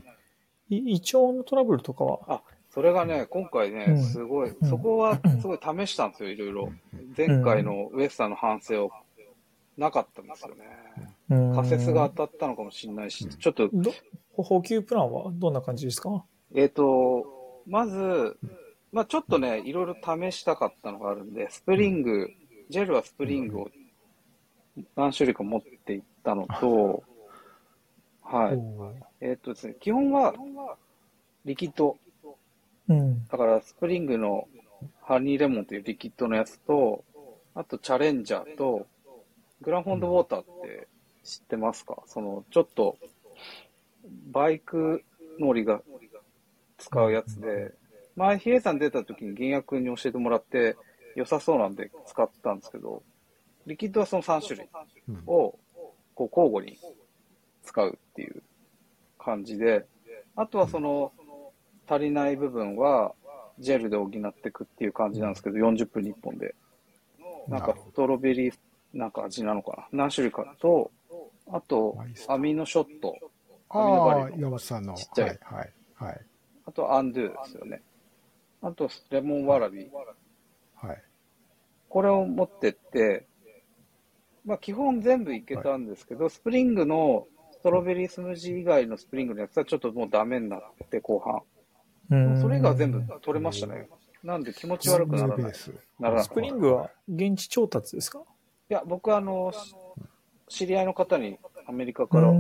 [0.71, 2.19] 胃腸のトラブルとかは？
[2.29, 2.43] あ、
[2.73, 6.73] それがね、今回ね、すごい、そこはすごい試したんですよ、いろいろ。
[7.17, 8.91] 前回のウエスタンの反省を。
[9.75, 11.55] なかったんですよね。
[11.55, 13.71] 仮説が当たったのかもしれないし、ちょっと。
[14.35, 16.25] 補給プランはどんな感じですか？
[16.55, 18.37] えっ、ー、と、まず、
[18.93, 22.31] まあちょっとね、いろいろ試したかったのがあるんで、スプリング、
[22.69, 23.71] ジェルはスプリングを
[24.95, 27.03] 何種類か持っていったのと、
[28.23, 28.59] はい。
[29.23, 30.35] えっ、ー、とですね、基本は、
[31.47, 31.97] リキッド。
[32.89, 33.27] うん。
[33.27, 34.49] だから、スプリングの
[35.03, 37.05] ハニーレモンというリキッドのやつと、
[37.55, 38.87] あと、チャレンジャーと、
[39.61, 40.89] グランフォンドウォーターって
[41.23, 42.99] 知ってますか、その、ちょっと、
[44.33, 45.05] バイク
[45.39, 45.83] 乗りが
[46.79, 47.73] 使うやつで、
[48.17, 50.77] 前、比叡山出た時に銀薬に教えてもらって、
[51.15, 53.03] 良さそうなんで使ったんですけど、
[53.67, 54.69] リキッドはその3種類
[55.27, 55.59] を
[56.15, 56.79] こう交互に
[57.63, 58.43] 使うっていう
[59.19, 59.87] 感じで、
[60.35, 61.13] あとはその
[61.89, 63.13] 足りない部分は
[63.59, 66.55] ジェルで補っていくっていう感じなんですけど、40分に1本で。
[67.49, 68.55] なんかストロベリー
[68.93, 70.91] なんか味なのかな何種類かと、
[71.51, 71.97] あと、
[72.29, 73.17] アミノショット。
[73.71, 75.29] アミノバリのちっちゃい。
[75.29, 76.21] はい、はい、はい。
[76.67, 77.83] あと、アンドゥですよね。
[78.61, 79.91] あと、レモンわらび。
[80.77, 81.03] はい。
[81.89, 83.27] これを持ってって、
[84.45, 90.61] まあ、基本全部いけたんですけど、はい、スプリングのストロベリースムージー以外のスプリングのやつはちょっともうダメになっ
[90.91, 91.43] て、後半。
[92.09, 93.89] それ以外は全部取れましたね。
[94.23, 95.53] なんで気持ち悪くならない。
[95.99, 98.21] ならスプリングは現地調達ですか？
[98.71, 99.53] いや、僕はあの、
[100.49, 102.33] 知り合いの方にアメリカから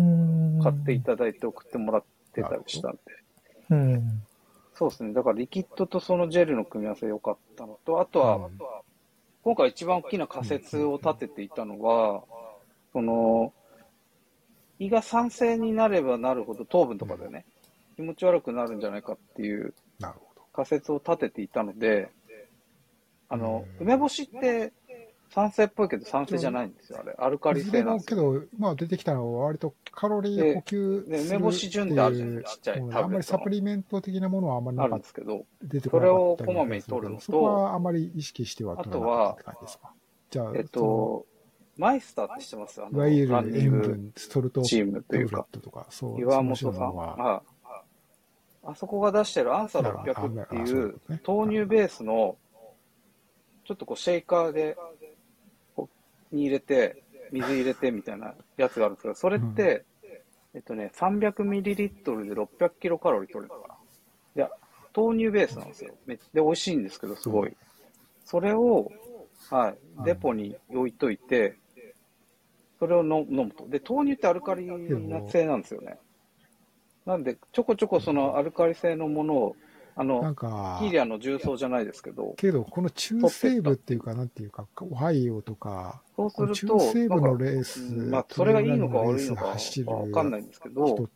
[0.63, 2.99] 買っていただいて送ってもらってたりしたんで。
[3.71, 4.23] うん、
[4.75, 5.13] そうですね。
[5.13, 8.51] だからリキッドとそのジェルの組み合わせ良かったのと、あとは、
[9.43, 12.23] 今回一番大きな仮説を立てていたのは、
[12.93, 13.53] その、
[14.79, 17.45] 胃が酸性になればなるほど糖分とかでね、
[17.97, 19.75] 気持ち悪くなるんじゃないかっていう
[20.53, 22.11] 仮説を立てていたので、
[23.29, 24.73] あの、梅干しって
[25.31, 27.15] 酸性っぽいけど酸性じゃないんですよ、あれ。
[27.19, 32.79] アルカリ性なんですけど、まあ出てきたのは割とカロリー補給する梅干し順ってあるじゃないちっちゃい。
[32.79, 34.99] あんまりサプリメント的なものはあんまりなかった。
[34.99, 39.93] ですけど、出てこなかったそれをこまめに取るのと、そこはあまり意識しては取らなかったって感じですか。
[40.31, 41.25] じゃあ、えっと、
[41.79, 42.81] マイスターって知ってます？
[42.81, 45.47] いわゆる塩分、ストルトチームというか、
[46.19, 47.43] 岩本さんは、
[48.65, 52.37] あそこが出してるアンサー600っていう、豆乳ベースの、
[53.65, 54.77] ちょっとこうシェイカーで
[56.31, 59.85] に入れて、水入れてみたいなやつがあるんですけど、それって、
[60.55, 63.75] うん、えっとね、300ミリリットルで600キロカロリー取れるのかな。
[64.37, 64.51] いや、
[64.95, 65.95] 豆乳ベースなんですよ。
[66.07, 67.57] で、美味しいんですけど、すごい。
[68.25, 68.91] それを、
[69.51, 71.57] はい、デポに置いといて、
[72.79, 73.69] それを飲むと。
[73.69, 75.99] で、豆乳ってアルカリな性なんですよね。
[77.07, 79.57] なんで、ちょこちょこそのアルカリ性のものを
[79.95, 82.33] あの、なんか、キーリアの重曹じゃないですけど。
[82.39, 91.09] けど、この中西部っていうか、なんていうか、オハイオとか、そうすると、中西部のレース、まあ、それがいいのか悪いのかわかんないんですけど、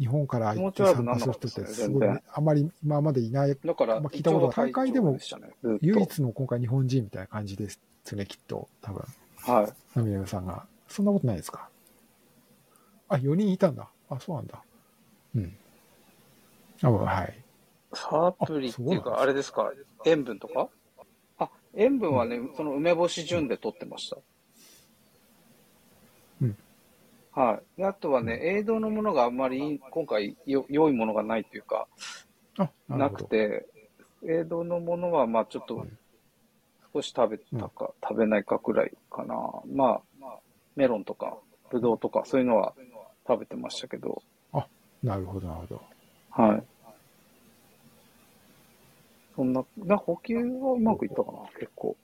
[0.00, 5.16] 日本から行って参加する人ってすごい、あまり今までいない、だから、まあ、聞いたこと大会でも
[5.80, 7.78] 唯一の今回日本人みたいな感じです
[8.16, 9.04] ね、きっと、多分。
[9.36, 9.72] はい。
[9.94, 10.66] ナミヤさんが。
[10.88, 11.68] そんなことないですか？
[13.08, 13.88] あ、4人いたんだ。
[14.08, 14.63] あ、そうなんだ。
[15.34, 15.56] うん。
[16.82, 17.34] あ、はい。
[17.92, 19.70] サプリっていうか、あれですか？
[20.04, 20.68] 塩分とか？
[21.38, 24.16] あ、塩分はね、その梅干し順で取ってました。
[26.42, 26.56] うん。
[27.30, 27.80] はい。
[27.80, 31.86] であとはね、栄養のものがあんまり今回よ良いものがないというか、
[32.88, 33.66] なくて、
[34.24, 35.86] 栄養のものはまあちょっと
[36.92, 39.36] 少し食べたか、食べないかくらいかな。
[39.72, 40.26] まあ、
[40.74, 41.38] メロンとか、
[41.70, 42.74] ブドウとか、そういうのは
[43.26, 44.22] 食べてましたけど。
[45.04, 45.82] あ、なるほど、なるほど。
[46.30, 46.62] はい。
[49.36, 51.96] そんな、な補給はうまくいったかな、結構。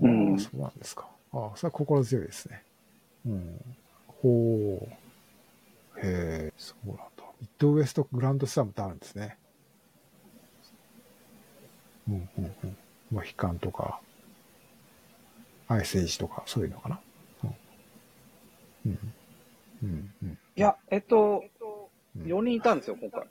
[0.00, 0.38] うん。
[0.38, 1.06] そうなんですか。
[1.32, 2.62] ああ、それは心強いですね。
[3.26, 3.60] うん。
[4.06, 4.88] ほ
[5.96, 6.00] う。
[6.02, 7.04] へえ、そうなんだ。
[7.40, 9.36] ミッドウエストグランドスラムってあるんですね。
[12.08, 12.76] うんうんうん。
[13.12, 14.00] まあ、悲観とか、
[15.68, 17.00] アイスエイジとか、そういうのかな。
[17.44, 17.46] う
[18.88, 18.90] ん。
[18.90, 18.98] うん。
[19.82, 21.44] うんうん、いや、えっと、
[22.16, 23.26] 4人いたんですよ、今回。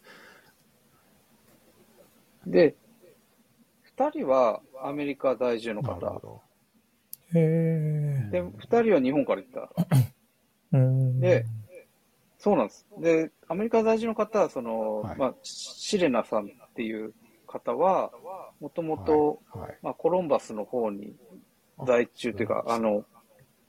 [2.47, 2.75] で、
[3.97, 6.41] 2人はアメリカ在住の方。
[7.33, 9.69] へで、2人は日本から行った。
[11.19, 11.45] で、
[12.37, 12.87] そうなんです。
[12.99, 17.13] で、アメリカ在住の方は、その、はい、まあ、シレナさんっていう
[17.45, 18.11] 方は、
[18.61, 19.41] もともと、
[19.81, 21.15] まあ、コロンバスの方に
[21.85, 23.03] 在中というか、あの、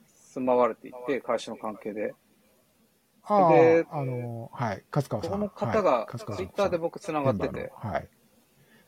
[0.05, 2.13] 住まわれていて、会社の関係で。
[3.23, 5.31] あで、あの、はい、勝川さん。
[5.31, 8.09] この方が、ツイッターで僕繋がってて、はい。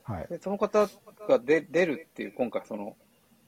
[0.03, 0.27] はい。
[0.29, 0.87] で、その方
[1.27, 2.95] が出出るっていう、今回その、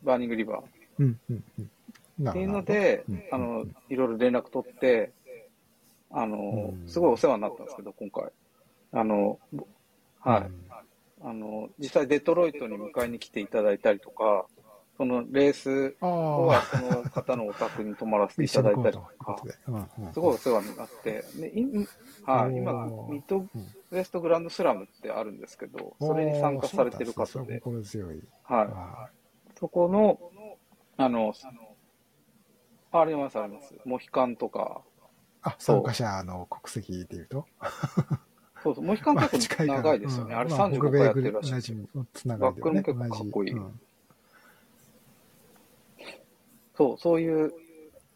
[0.04, 0.64] バーニングリバー。
[1.00, 2.30] うんうんうん。
[2.30, 5.12] っていうので、あの、いろいろ連絡取って、
[6.12, 8.32] あの、すごいお世話になったんですけど、今回。
[8.94, 9.40] あの、
[10.20, 10.52] はい。
[11.22, 14.46] あの、実際デトロイトに迎えに来ていただいたりとか、
[14.98, 19.44] そのレースはその方のお宅に泊まらせていただいたりとか、
[20.14, 21.52] すごいお世話になって、で
[22.26, 23.50] はい、今、ミッドウ
[23.92, 27.62] エストグランドスラムってあるんですけど、それに参加されてる方で、
[28.44, 29.18] はい。
[29.60, 30.18] そこの、
[30.98, 31.34] あの、
[32.92, 33.76] ありますあります。
[33.84, 34.82] モヒカンとか。
[35.42, 37.46] あ、参加者の国籍でいうと？
[38.64, 40.36] そうそう、モヒカン結構長いですよね。
[40.36, 41.52] あれ35回やってるらしい。
[42.26, 43.56] バックルも結構かっこいい。
[46.78, 47.54] そう、そういう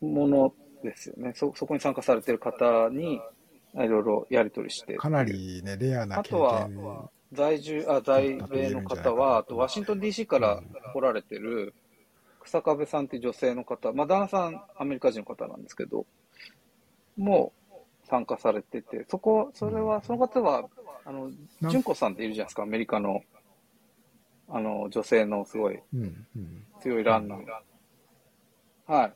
[0.02, 0.54] もの
[0.84, 1.34] ですよね。
[1.36, 3.22] そ、そこに参加されてる方に、
[3.76, 4.96] いろいろやり取りして。
[4.96, 10.62] かなりね、レアな経験あとは、在住、あ、在米の方は、あとワシントン DC から
[10.94, 11.74] 来られてる、
[12.42, 16.06] 草壁さんっていう女性の方、まあ、旦那さんアメリカ人の方なんですけど、
[17.18, 20.68] もう参加されてて、そこ、それは、その方は、
[21.06, 21.30] あの、
[21.70, 23.22] 純子さんっているじゃないですか、アメリカの、
[24.48, 25.80] あの、女性のすごい
[26.82, 27.40] 強いランナー。
[28.90, 29.14] はい。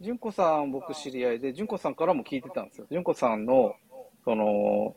[0.00, 2.86] 純子さん、僕知り合いで、純子さんからも聞いてたんですよ。
[2.92, 3.74] 純子さんの、
[4.24, 4.94] その、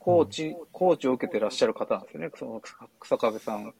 [0.00, 2.60] コーチ、うん、コーチを受けてらっしゃる方なんですよね、その
[2.98, 3.72] 草壁さん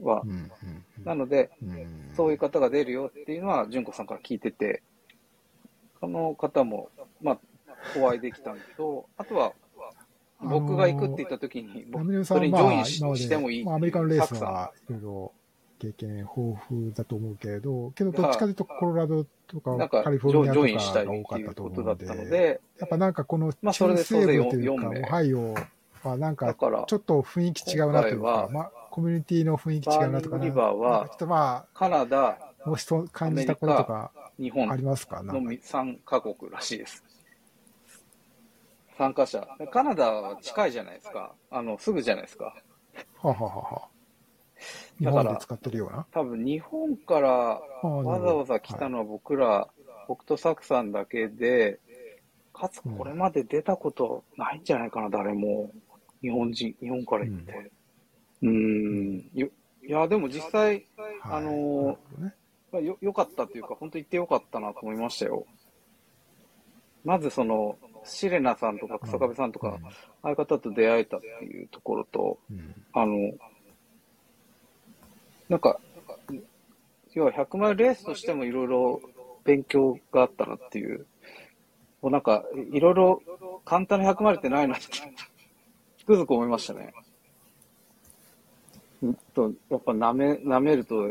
[0.00, 0.22] は。
[0.24, 0.50] うんうん
[0.98, 4.82] うん、なので、うん、そういう方が出るよっていうのは、純子さんから聞いてて、
[6.00, 6.90] その方も、
[7.22, 7.38] まあ、
[7.96, 9.52] お会いできたんですけど、あとは、
[10.40, 12.84] 僕が行くって言った時に、僕、それにジョイン
[13.16, 15.32] してもいい、まあ、アメリカのレースはいろいろ
[15.78, 16.34] 経験豊
[16.68, 25.54] 富だと思うけれど、けどどっちかというとコロラドとかカリフォルニアとかが多かったと思うので、やっぱなんかこの中西部というか、オハイオ
[26.02, 35.22] はなんかちょっと雰囲気違うなというか、まあ、コミュニティの雰囲気違うなとか、リバーは、ちょっとまあ、カナダ、もしそう感じたこととか、日本ありますか？
[35.22, 37.02] の3カ国らしいです。
[38.96, 39.46] 参加者。
[39.70, 41.32] カナダは近いじゃないですか。
[41.50, 42.56] あの、すぐじゃないですか。
[43.22, 43.88] はははは。
[44.98, 46.06] 日本で使ってるような？
[46.12, 47.28] 多分日本から
[47.82, 49.68] わざわざ来たのは僕ら、
[50.08, 51.78] 僕とサクさんだけで、
[52.52, 55.70] かつこれまで出たことないんじゃないかな、誰も。
[56.20, 57.70] 日本人、日本から行って。
[58.42, 59.18] うん、ん。
[59.18, 59.50] い
[59.82, 60.84] や、でも実際、
[61.22, 65.46] あのー、よ、良かったというか、本当行ってよかったなと思いましたよ。
[67.04, 69.78] まずその、シレナさんとか草壁さんとか、
[70.22, 72.38] ああいう方と出会えたっていうところと、
[72.92, 73.32] あの、
[75.48, 75.80] なんか、
[77.14, 79.00] 要は100マイルレースとしてもいろいろ
[79.44, 81.06] 勉強があったなっていう、
[82.02, 83.22] もうなんか、いろいろ
[83.64, 84.84] 簡単な100マイルってないなって、
[85.98, 86.92] つくづく思いましたね。
[89.34, 91.10] とやっぱ舐め、舐めると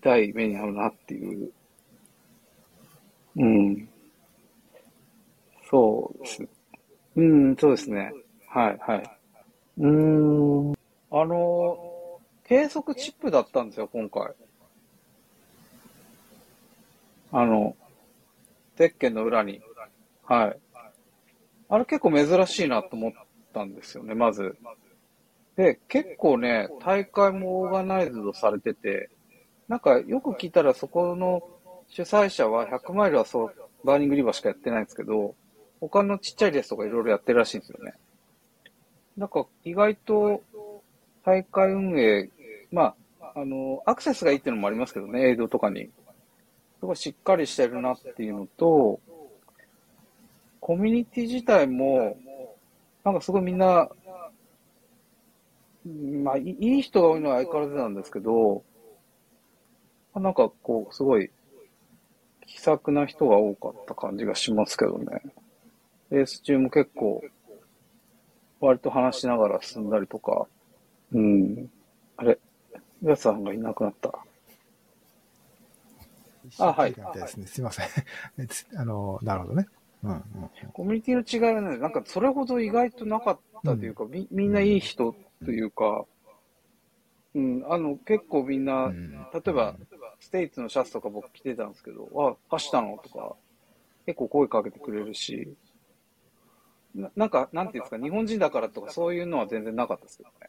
[0.00, 1.50] 痛い目に遭うなっていう。
[3.36, 3.88] うん。
[5.68, 6.48] そうです。
[7.16, 8.12] うん、そうですね。
[8.48, 9.18] はい、はい。
[9.78, 10.72] うん。
[11.10, 11.95] あの、
[12.48, 14.32] 計測チップだったんですよ、今回。
[17.32, 17.76] あの、
[18.76, 19.60] 鉄拳の裏に。
[20.22, 20.58] はい。
[21.68, 23.12] あれ結構珍しいなと思っ
[23.52, 24.56] たんですよね、まず。
[25.56, 29.10] で、結構ね、大会も organized されてて、
[29.66, 31.42] なんかよく聞いたらそこの
[31.88, 35.34] 主催者は100マイルはそう、バーニングリバーしかやってないんですけど、
[35.80, 37.94] 他のちっちゃいレースとかいろいろやってるらしいんですよね。
[39.16, 40.42] なんか意外と
[41.24, 42.30] 大会運営、
[42.70, 45.90] まあ、あの、アクセスがいいっていうのもありますけどね、映像とかに。
[46.78, 49.00] すごいしっかりしてるなっていうのと、
[50.60, 52.16] コミュニティ自体も、
[53.04, 53.88] なんかすごいみんな、
[56.22, 58.62] まあ、いい人が多いのは相変わらずなんですけど、
[60.14, 61.30] なんかこう、すごい
[62.46, 65.22] 気さくな人が多かった感じがしますけどね。
[66.10, 67.22] レース中も結構、
[68.60, 70.46] 割と話しながら進んだりとか、
[71.12, 71.70] うん。
[72.16, 72.38] あれ、
[73.02, 74.12] やさんがいなくなった。
[76.58, 76.94] あ、はい。
[76.94, 77.46] ですね。
[77.46, 77.86] すいません。
[78.76, 79.66] あの、なるほどね。
[80.02, 80.22] うん、うん、
[80.72, 86.04] コミュニティの違いはね、なんかそれほど意外となかったというか、うん、みみんないい人というか、
[87.34, 89.76] うん、あの、結構みんな、うん、例えば、
[90.20, 93.36] ステイツのシャツとか僕着てたんですけど、あ、走ったのとか、
[94.06, 95.54] 結構声かけてくれるし、
[96.94, 100.48] ななんか、なんていうんですか、日本人だからとかそういうのは全然なかったですけどね。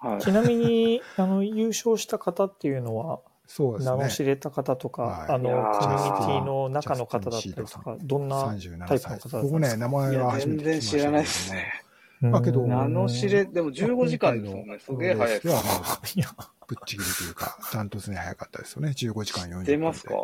[0.00, 3.96] はい、ちなみに、 あの、優勝した方っていうのは、そうですね。
[3.96, 9.42] 名の知れた方とか、はい、あの、コミュニティの中の方だったりとか、どんなタイプの方だったんですか？
[9.42, 11.82] 僕ね、名前は初めて聞きました、全然知らないですね。
[12.22, 14.78] だけど、名の知れ、でも15時間ですもんね。
[14.78, 16.18] すげえ早いです。
[16.18, 16.28] いや、
[16.68, 18.90] ぶっちぎりというか、ダントツに早かったですよね。
[18.90, 19.64] 15時間40分。
[19.64, 20.14] 出ますか？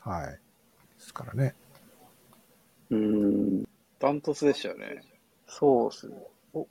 [0.00, 0.26] はい。
[0.28, 0.40] で
[0.98, 1.54] すからね。
[2.90, 3.64] うん。
[3.98, 5.02] ダントツでしたよね。
[5.46, 6.16] そうですね。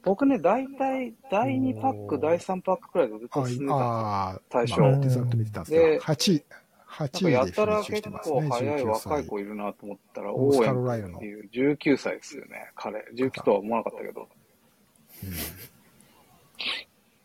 [0.03, 4.79] 僕ね、大体、第2パック、第3パックくらいでずっと進んでた最初。
[4.81, 6.43] まあ、んですけど、8位、
[6.87, 13.05] 8位やったら結構早い若い子いるなと思ったら、オーエンっていう19歳ですよね、彼。
[13.15, 14.27] 19とは思わなかったけど。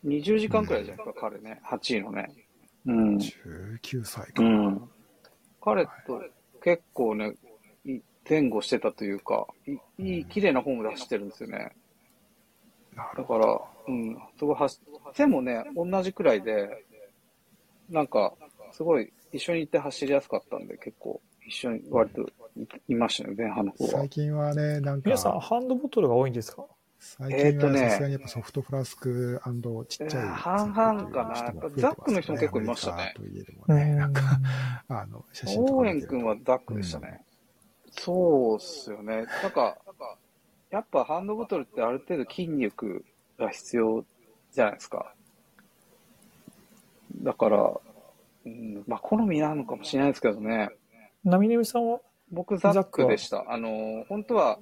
[0.03, 1.59] うん、20時間くらいじゃないですか、彼ね。
[1.65, 2.31] 8位のね。
[2.85, 3.17] うん。
[3.17, 4.43] 19歳か。
[4.43, 4.89] うん。
[5.61, 6.21] 彼と
[6.63, 7.35] 結構ね、
[8.27, 11.71] 前後してたというか、いい、綺麗なフォームで走ってるんですよね。
[12.95, 14.79] だから、うん、すごい走、
[15.13, 16.85] 背もね、同じくらいで、
[17.89, 18.33] なんか、
[18.71, 22.27] すごい一緒に行って走りやすかったんで、結構一緒に割と
[22.87, 23.91] いましたね、前半の方は。
[23.91, 25.09] 最近はね、なんか。
[25.09, 26.65] 皆さん、ハンドボトルが多いんですか？
[26.97, 29.39] 最近はさすがにやっぱソフトフラスク
[29.87, 30.27] ちっちゃい。
[30.27, 31.37] 半々かな。
[31.37, 33.13] やっぱザックの人も結構いましたね。
[33.15, 34.21] といえどもね、なんか、
[34.87, 35.77] あの、写真とか。
[35.79, 37.21] オーエン君はザックでしたね。
[37.91, 39.25] そうっすよね。
[39.43, 39.77] なんか、
[40.75, 43.05] やっぱハンドボトルってある程度筋肉
[43.39, 44.03] が必要
[44.51, 45.13] じゃないですか。
[47.21, 47.71] だから、
[48.45, 50.71] うん、まあ好みなのかもしれないですけどね。
[51.23, 52.01] なみねみさんは？
[52.29, 53.45] 僕ザックでした。
[53.47, 54.59] あの、本当は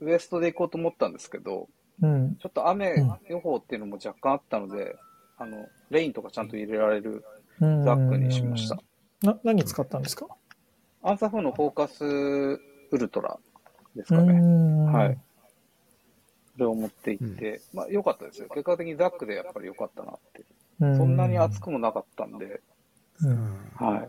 [0.00, 1.68] ウエストで行こうと思ったんですけど、
[2.02, 4.96] うん、ちょっと雨予報っていうのも若干あったので、
[5.38, 7.24] あの、レインとかちゃんと入れられる
[7.60, 8.80] ザックにしました。
[9.22, 10.26] な、何使ったんですか？
[11.04, 12.58] アンサフのフォーカスウ
[12.98, 13.38] ルトラ
[13.94, 14.32] ですかね。
[14.90, 15.18] はい。
[16.54, 18.48] それを持っていって、うん、まあ良かったですよ。
[18.48, 20.44] 結果的にザックでやっぱり良かったなって。
[20.80, 22.60] そんなに暑くもなかったんで、
[23.22, 24.08] うん、は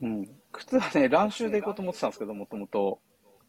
[0.00, 0.04] い。
[0.04, 0.28] うん。
[0.52, 2.98] 靴はね、乱臭で行こうと思ってたんですけど、もともと。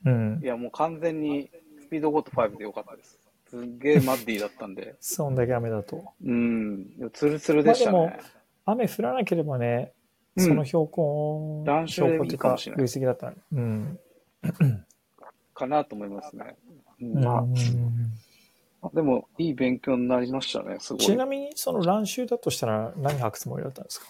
[0.05, 0.39] うん。
[0.43, 1.49] いや、もう完全に
[1.81, 3.19] スピードゴット5で良かったです。
[3.49, 4.95] すっげえマッディだったんで。
[4.99, 6.03] そんだけ雨だと。
[6.23, 6.87] うん。
[7.13, 7.97] ツルツルでしたね。
[7.97, 8.23] まあ、でも、
[8.65, 9.93] 雨降らなければね、
[10.37, 13.99] その標高、うん、標高っていうか、累積だったうん。
[15.53, 16.55] かなと思いますね。
[16.99, 17.45] ま
[18.83, 21.01] あ、でも、いい勉強になりましたね、すごい。
[21.01, 24.07] ちなみに、そのランシューだとしたら何履くつもりだったんですか？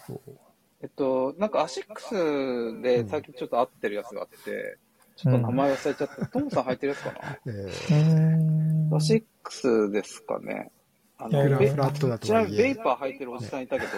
[0.81, 4.77] えっと、なんかアシックスで最近ちょっと合ってるやつがあって、
[5.15, 6.25] ちょっと名前忘れちゃった。
[6.27, 10.71] トムさん履いてるやつかな、えー、アシックスですかね。
[11.17, 13.91] あの、フラットだとちなみにベイパー履いてるおじさんいたけど、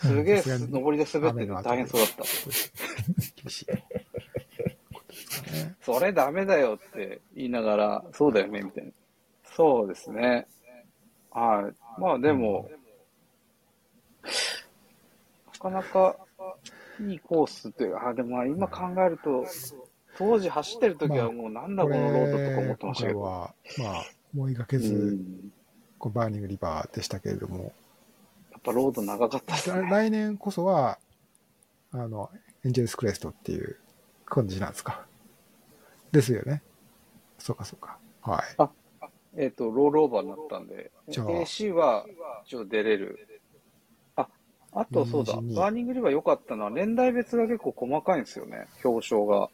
[0.00, 2.24] すげえ上りで滑ってて大変そうだった。
[3.40, 3.66] 厳しい。
[5.82, 8.92] それダメだよって言いながら、そうだよね、みたいな。
[9.56, 10.46] そうですね。
[11.30, 12.00] はい。
[12.00, 12.68] まあでも、
[15.52, 16.16] なかなか
[17.00, 19.44] いいコースというか、あ、でも今考えると、
[20.18, 23.20] 当時走ってる時はもうなんだこのロードとか思ってましたけど。
[23.20, 24.04] は、まあ、
[24.34, 25.18] 思いがけず、
[25.98, 27.72] こうバーニングリバーでしたけれども、
[28.60, 29.88] っぱロード長かったですね。
[29.88, 30.98] 来年こそは、
[31.92, 32.30] あの、
[32.64, 33.76] エンジェルスクレストっていう
[34.26, 35.06] 感じなんですか？
[36.12, 36.62] ですよね。
[37.38, 37.98] そうかそうか。
[38.22, 38.42] はい。
[38.58, 38.70] あ、
[39.36, 42.06] えっ、ー、と、ロールオーバーになったんで、AC は
[42.44, 43.40] 一応出れる。
[44.16, 44.28] あ、
[44.72, 49.48] あとそうだ、バーニングリバー良かったのは、年代別が結構細かいんですよね、表彰が。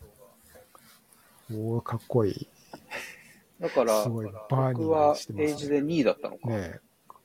[1.52, 2.48] おー、かっこいい。
[3.60, 6.48] だから、僕はエイジで2位だったのか。
[6.48, 6.80] かっ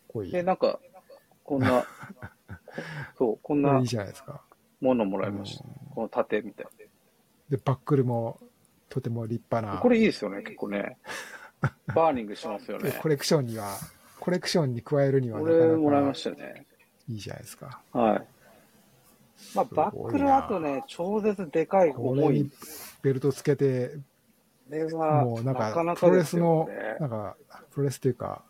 [0.07, 0.31] こいい。
[0.31, 0.79] で、なんか、
[1.43, 1.85] こんな、
[3.17, 3.79] そう、こんな。
[3.79, 4.41] いいじゃないですか。
[4.81, 5.63] ものもらいました。
[5.93, 6.67] この盾みたい
[7.49, 8.39] で、バックルも
[8.91, 9.81] とても立派な。
[9.81, 10.97] これいいですよね、結構ね。
[11.95, 12.91] バーニングしますよね。
[13.01, 13.77] コレクションには、
[14.19, 16.65] コレクションに加えるにはこれもらいましたね。
[17.07, 17.81] いいじゃないですか。
[17.93, 18.27] はい。
[19.55, 22.51] まあ、バックルあとね、超絶でかい重い。
[23.01, 23.97] ベルトつけて、
[24.69, 26.69] もうなんか、なかなか、ね、プロレスの、
[26.99, 27.37] なんか、
[27.71, 28.43] プロレスっていうか、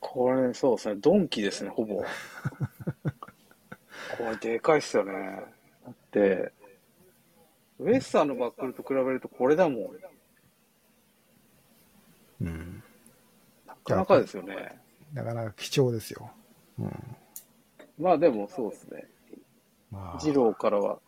[0.00, 2.02] これ、そうですね、ドンキですね、ほぼ。
[2.02, 2.06] こ
[4.18, 5.12] れ、でかいっすよね。
[5.84, 6.52] だって、
[7.82, 9.90] ウエスタンのバックルと比べるとこれだもん。
[12.42, 12.82] うん。
[13.66, 14.78] なかなかですよね。
[15.12, 16.30] なかなか貴重ですよ。
[16.78, 17.16] うん。
[17.98, 19.08] まあでもそうですね。
[19.90, 20.98] まあ、二郎からは。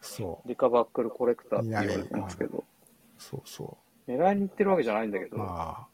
[0.47, 2.65] リカバックルコレクターって言われてますけど。
[3.19, 4.11] そうそう。
[4.11, 5.39] 狙いに行ってるわけじゃないんだけど。
[5.39, 5.87] まあ、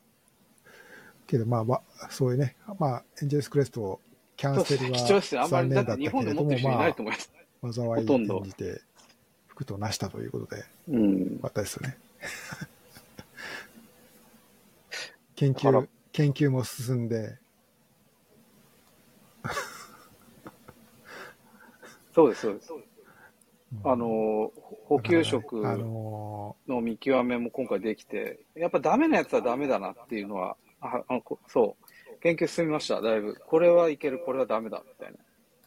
[1.28, 4.00] けど、まあ、まあ、そういうね、まあ、エンジェルスクレスト、
[4.36, 8.80] キャンセルは残念だったけれども、まあ、災いを演じて、
[9.60, 11.38] 服となしたということで、うん。
[11.42, 11.98] またですよね。
[15.36, 17.38] 研究、研究も進んで、
[22.12, 22.72] そうです、そうです。
[23.84, 24.52] あの、
[24.86, 31.84] 補給食の見極めも今回できて、やっぱダメなやつはダメだなっていうのはああそう。
[32.20, 33.36] 研究進みました、だいぶ。
[33.46, 35.18] これはいける、これはダメだ、みたいな。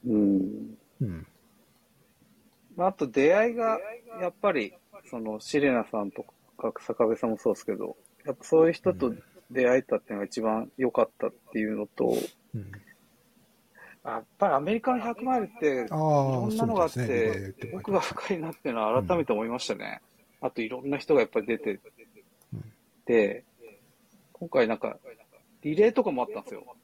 [0.07, 0.77] うん。
[1.01, 1.27] うん。
[2.75, 3.79] まあ、あと出会いが、
[4.21, 4.73] やっぱり、
[5.09, 6.23] その、シレナさんと
[6.57, 7.95] か坂部さんもそうですけど、
[8.25, 9.13] やっぱそういう人と
[9.51, 12.15] 出会えたっていうのが一番良かったっていうのと、
[12.55, 12.71] うん、
[14.05, 20.01] やっぱりアメリカの100マイルって、いろんなのがあって、奥が深いなっていうのは改めて思いましたね。
[20.41, 21.79] うん、あといろんな人がやっぱり出て
[23.05, 23.43] て、
[24.31, 24.97] 今回なんか、
[25.61, 26.75] リレーとかもあったんですよ。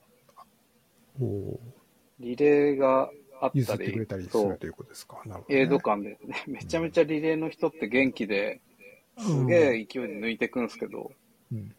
[2.19, 3.09] リレーが
[3.53, 5.21] 譲ってくれたりするということですか？
[5.25, 8.61] ね、エイド感で、ね、 めちゃめちゃリレーの人って元気で、
[9.17, 11.11] すげえ勢いで抜いていくんですけど、
[11.51, 11.73] うん、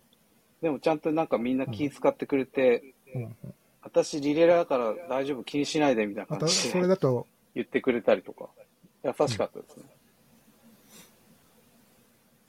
[0.60, 3.22] でもちゃんとなんかみんな気使ってくれて、うん。
[3.22, 3.36] うん、
[3.82, 8.48] 私リレーだから大丈夫気にしないでみたいな感じで、それだと言ってくれたりとか、
[9.02, 9.84] 優しかったですね。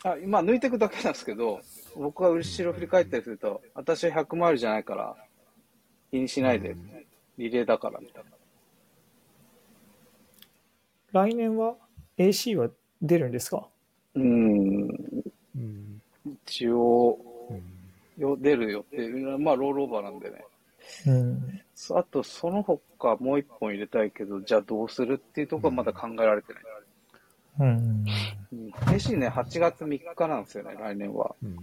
[0.03, 1.61] あ、今抜いていくだけなんですけど、
[1.95, 5.15] 僕が後ろ振り返ったりすると、私は100マイルじゃないから、
[6.09, 6.75] 気にしないで、
[7.37, 8.31] リレーだからみたいな。
[11.11, 11.75] 来年は
[12.17, 12.69] AC は
[13.01, 13.67] 出るんですか？
[14.15, 14.87] うん。
[16.45, 17.17] 一応、
[18.17, 18.97] よ出るよって、
[19.37, 20.45] まあロールオーバーなんでね。
[21.07, 21.61] うん、
[21.95, 26.63] あと、その他もう一本入れたいけど、じゃあどうするっていうところはまだ考えられてない。
[27.59, 28.05] うん。
[28.87, 31.35] AC ね、8月3日なんですよね、来年は。
[31.43, 31.57] うん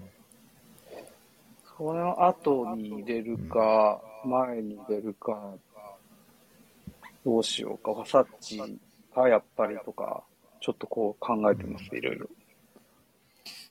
[1.76, 5.54] その後に入れるか、前に入れるか、
[7.24, 8.60] どうしようか、ファサッチ
[9.18, 10.22] か、やっぱりとか、
[10.60, 12.28] ちょっとこう考えてます、いろいろ。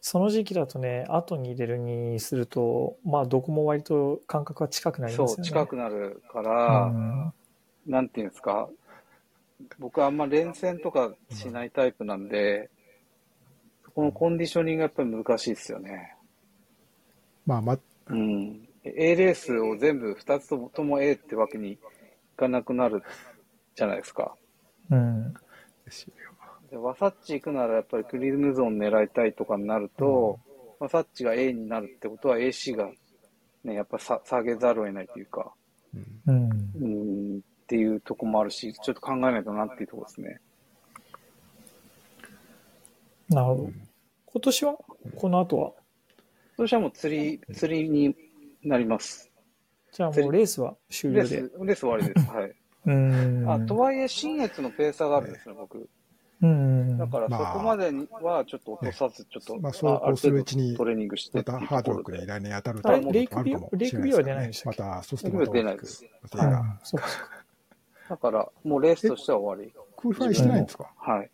[0.01, 5.33] その時期だとね、後に入れるにすると、まあ、どこも割と感覚は近くなりますよね。
[5.35, 7.33] そう、近くなるから、うん、
[7.85, 8.69] なんていうんですか、
[9.79, 12.69] 僕はあんま連戦とかしないタイプなんで、
[13.83, 16.15] そこのコンディショニングがやっぱり難しいですよね。
[17.45, 17.77] まあ、ま、
[18.07, 18.67] うん。
[18.83, 21.79] A レースを全部2つとも A ってわけにい
[22.37, 23.03] かなくなる
[23.75, 24.35] じゃないですか。
[24.91, 25.33] うん。
[26.69, 30.39] でワサッチ行くならやっぱりクリムゾン狙いたいとかになると、
[30.79, 32.89] うん、ワサッチが A になるってことは AC が
[33.63, 35.51] ね、やっぱさ下げざるを得ないというか、
[36.27, 36.71] うん。
[36.79, 40.39] うん、っていうとこもあるし、ちょっと考えないとなっていうとこですね。
[43.29, 43.69] なるほど。
[44.25, 44.77] 今年は？
[45.17, 45.71] この後は？
[46.55, 48.15] 今年はもう釣り、釣りに
[48.63, 49.29] なります。
[49.91, 51.37] じゃあもうレースは終了で。
[51.37, 52.25] レース、レース終わりです。
[52.27, 52.55] はい。
[52.87, 53.45] うん。
[53.47, 55.87] あ、とはいえ、新越のペーサーがあるんですね、僕。
[56.41, 56.97] うん。
[56.97, 61.37] だからそこまでにはちょっと落とさず、ちょっと、まあ、そうこうするうちに、トレーニングして。
[61.37, 64.81] またハードロックに来年当たるとレイクビュー、レイクビューは出ないんでしたっけ？
[64.81, 66.05] また、そうするとまた出ないです。
[66.25, 66.47] そ
[66.97, 67.01] う
[68.09, 69.73] だから、もうレースとしては終わり。
[69.97, 70.89] クールファイしてないんですか？
[70.97, 71.25] はい。
[71.25, 71.29] っ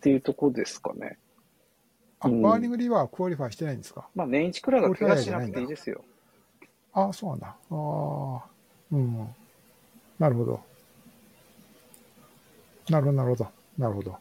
[0.00, 1.16] ていうとこですかね。
[2.18, 4.08] あ、バーニングリーはクオリファイしてないんですか？
[4.16, 6.04] まあ、年一くらいが怪我しなくていいですよ。
[6.92, 7.46] ああ、そうなんだ。
[7.48, 8.44] ああ、
[8.90, 9.28] うん。
[10.18, 10.60] なるほど。
[12.88, 13.48] なるほど、なるほど。
[13.78, 14.18] なるほど。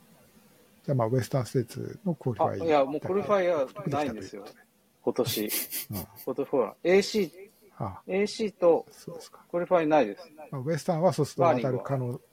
[0.85, 2.67] じゃあ、まあ、ウエスタンステーツのクオリファイ。
[2.67, 4.45] いや、もうクオリファイはないんですよ。
[5.01, 5.45] 今年。
[5.45, 5.51] うん、
[6.25, 7.31] 今年ほら、AC、
[7.79, 8.85] あ AC と
[9.49, 10.29] qualify ないです。
[10.51, 12.19] まあ、ウエスタンはそうすると当たる可能。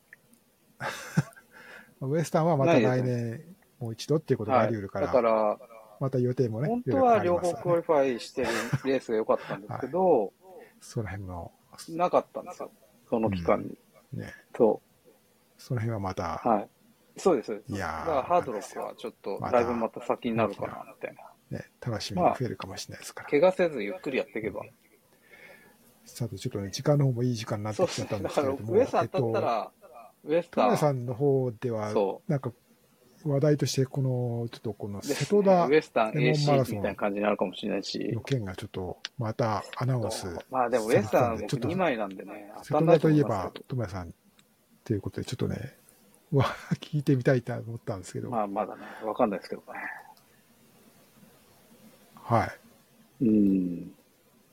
[2.03, 3.43] ウエスタンはまた来年
[3.79, 5.59] もう一度っていうことがあり得るから、はい、だから、
[6.01, 8.49] また予定もね、本当は両方クオリファイしてる
[8.85, 10.31] レースが良かったんですけど、はい、
[10.81, 11.53] その辺の。
[11.89, 12.71] なかったんですよ。
[13.09, 13.79] その期間に。
[14.15, 14.33] うん、ね。
[14.57, 15.11] そう。
[15.59, 16.41] その辺はまた。
[16.45, 16.69] はい。
[17.17, 17.73] そうです、そうです。
[17.73, 21.15] いやだからハードロックはちょっと、だいぶまた先になるかな、みたい
[21.51, 21.59] な。
[21.59, 23.25] ね、楽しみが増えるかもしれないですから。
[23.25, 24.63] まあ、怪我せずゆっくりやっていけば。
[26.05, 28.73] さて、ちょっとね、時間の方もいい時間になってきちゃったんですけれども。
[28.73, 29.91] ウエスタン当たったら、えっ
[30.21, 30.71] と、ウエスタン。
[30.71, 31.95] トさんの方では、
[32.27, 32.53] なんか、
[33.25, 37.99] 話題として、この、ちょっとこの瀬戸田、ウエスタン AC みたいな感じになるかもしれないし。
[38.13, 40.27] の件がちょっと、またアナウンス。
[40.51, 42.53] まあでもウエスタン僕2枚なんでね。
[42.63, 44.15] 瀬戸田といえば、友也さん
[44.85, 45.77] ということで、ちょっとね、
[46.33, 46.45] は
[46.81, 48.31] 聞いてみたいと思ったんですけど。
[48.31, 49.79] まあまだね、わかんないですけどね。
[52.17, 52.47] は
[53.21, 53.25] い。
[53.25, 53.95] うん。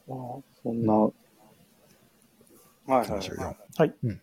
[0.07, 0.17] まあ、
[0.63, 0.93] そんな。
[0.93, 3.19] はいはい、はい。
[3.19, 3.55] 24。
[3.77, 3.95] はい。
[4.03, 4.21] うん。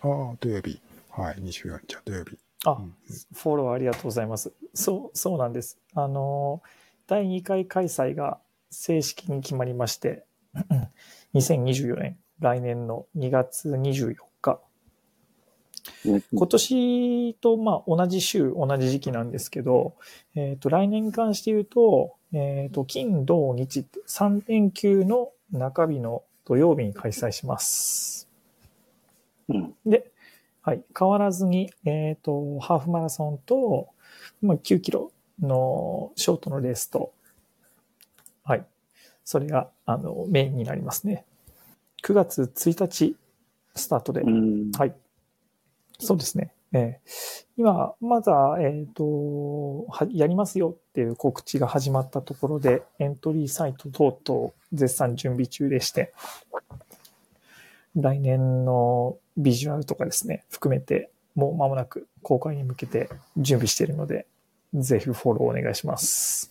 [0.00, 0.80] ああ、土曜日。
[1.10, 2.38] はい、24じゃ土曜日。
[2.64, 2.94] あ、うん、
[3.34, 4.52] フォローありがとうございます。
[4.74, 5.78] そう、そうなんです。
[5.94, 6.62] あの、
[7.06, 8.38] 第2回開催が
[8.70, 10.24] 正式に決まりまして、
[11.34, 14.60] 2024年、来年の2月24日。
[16.32, 19.94] 今年とまあ同じ週、同じ時期なんですけど、
[20.34, 28.28] えっ、ー、と、来年に関して言うと、えっ、ー、と、金、土、日って3連休の中日の土曜日に開催します。
[29.48, 30.11] うん、で、
[30.62, 30.84] はい。
[30.96, 33.88] 変わらずに、えっ、ー、と、ハーフマラソンと、
[34.40, 35.10] まあ、9キロ
[35.40, 37.12] のショートのレースと、
[38.44, 38.64] はい。
[39.24, 41.24] それが、あの、メインになりますね。
[42.04, 43.16] 9月1日
[43.74, 44.94] スタートで、はい。
[45.98, 46.52] そうですね。
[46.72, 56.12] えー、今、まだ、えっ、ー、と、やりますよっていう告知が始まったところで、エントリーサイト等々絶賛準備中でして、
[57.94, 64.26] 来年のビジュアルとかですね、含めて、もう間もなく公開に向けて準備しているので、
[64.74, 66.50] ぜひフォローお願いします。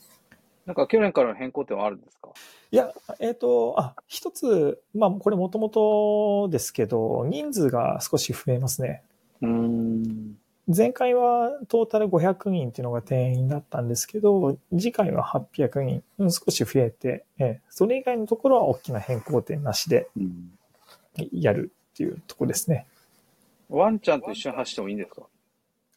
[0.65, 2.29] なんか去年からの変更点はあるんですか？
[2.71, 9.03] いや、えっ、ー、と、あ、一つ、まあこれもともとですけど、人数が少し増えますね。
[9.41, 10.37] うん。
[10.73, 20.07] 前回はトータル500人っていうのが定員だったんですけど、次回は800人、少し増えて、えそれ以外のところは大きな変更点なしで、
[21.33, 22.87] やるっていうとこですね。
[23.69, 25.21] ワンちゃんと一緒に走ってもいいんですか？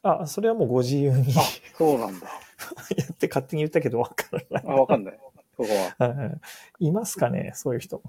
[0.03, 1.33] あ、それはもうご自由に。
[1.77, 2.27] そうなんだ。
[2.95, 4.63] やって勝手に言ったけどわからない。
[4.67, 5.19] あ、わかんない。
[5.57, 6.39] そこは。
[6.79, 8.01] いますかねそういう人。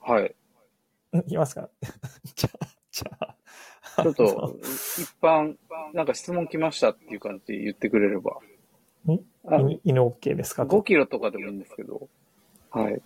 [0.00, 0.34] はい。
[1.26, 1.68] いますか？
[2.34, 3.36] じゃあ、じゃあ。
[4.02, 4.68] ちょっと、一
[5.20, 5.56] 般、
[5.92, 8.38] なんか質問来ましたっていう感じで言ってくれれば。
[9.06, 9.20] ん
[9.84, 12.08] 犬 OK ですか ?5 キロとかでもいいんですけど、
[12.70, 13.02] はい。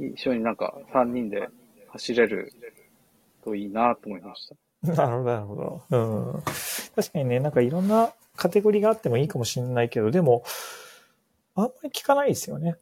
[0.00, 1.48] 一緒になんか3人で
[1.88, 2.52] 走れる
[3.48, 4.50] といいなと思いまし
[4.82, 4.92] た。
[4.92, 5.82] なるほど、なるほど。
[5.90, 6.42] うん。
[6.94, 10.44] 確かにね、なんかいろんなカテゴリーがあってもいいかもしれないけど、でも、
[11.54, 12.76] あんまり聞かないですよね。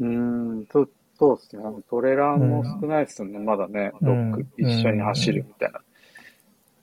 [0.00, 1.62] うん、そう、そうですね。
[1.88, 3.92] トレランも少ないですよね、うん、まだね。
[4.00, 5.80] ロック一緒に走るみたいな。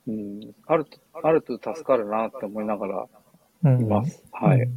[0.06, 3.06] うん、あると、あると助かるなって思いながら
[3.78, 4.22] います。
[4.40, 4.68] うん、はい、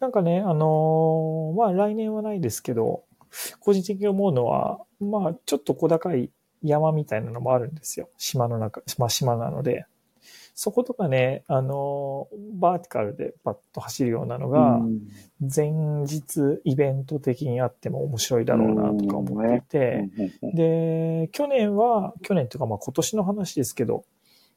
[0.00, 3.04] なんかね、あのー、まあ来年はないですけど、
[3.60, 6.30] 個人的に思うのは、まあちょっと小高い
[6.62, 8.08] 山みたいなのもあるんですよ。
[8.18, 9.86] 島の中、まあ島なので。
[10.54, 14.80] そことかね、あの、バーティカルでパッと走るようなのが、
[15.40, 20.10] 前日イベント的にあっても面白いだろうなとか思っていて、
[20.54, 24.04] で、去年は、去年というかまあ今年の話ですけど、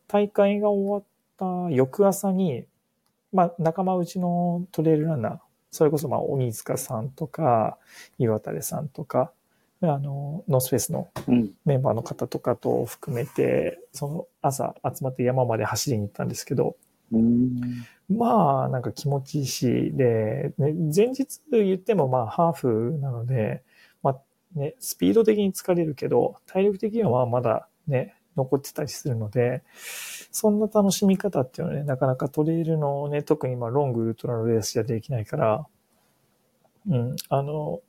[0.08, 2.66] 大会が終わった翌朝に、
[3.32, 5.40] まあ仲間内のトレイルランナー、
[5.72, 7.78] それこそまあ鬼塚さんとか、
[8.18, 9.32] 岩垂さんとか、
[9.90, 11.10] あの、ノースフェイスの
[11.66, 16.76] メンバーの方とかと含めて、うん、その朝集まって山まで走りに行ったんですけど、
[17.12, 23.64] うん、まあ、なんか気持ちいいし、で、ね、前日言ってもまあハーフなので、
[24.04, 24.22] まあ
[24.60, 29.64] ね、スピード的に疲れるけど、体力的にはまだね、残ってたりするので、
[30.32, 35.66] そんな楽しみ方っていうのはね、なかなかトレイルのね、特にまあロングウルトラのレースじゃできないから、
[36.88, 37.82] うん、あの、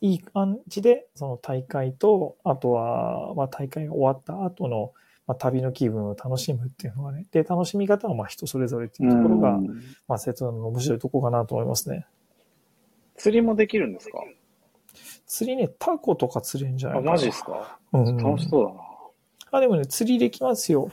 [0.00, 4.92] いい感じで、その大会と、あとは、まあ大会が終わった後の、
[5.26, 7.26] まあ旅の気分を楽しむっていうのがね。
[7.32, 9.58] で、楽しみ方はまあ人それぞれっていうところが、
[10.06, 12.06] まあ瀬戸の面白いところかなと思いますね。
[13.16, 14.22] 釣りもできるんですか？
[15.26, 17.10] 釣りね、タコとか釣れるんじゃないかな。
[17.10, 17.78] あ、マジですか？
[17.92, 18.16] うん。
[18.16, 18.80] 楽しそうだな。
[19.50, 20.90] あ、でもね、釣りできますよ。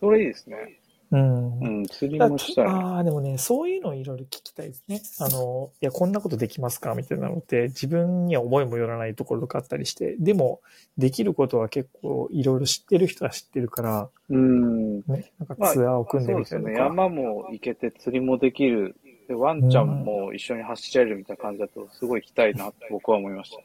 [0.00, 0.79] それいいですね。
[1.12, 1.58] うん。
[1.58, 2.66] うん、釣りもしたい。
[2.66, 5.02] ああ、でもね、そういうのをいろいろ聞きたいですね。
[5.18, 10.60] あの、いや、こんなことできますかみたいなのって、自分には思いもよらないところとかあったりして、でも、
[10.98, 14.98] できることは結構いろいろ知ってる人は知ってるから、うん。
[15.00, 16.78] ね、なんかツアーを組んでみたいな、まあ、ね。
[16.78, 18.94] 山も行けて釣りもできる。
[19.26, 23.62] で、ワンちゃんも一緒に走れるみたいな感じだと、すごい行きたいなって僕は思いました。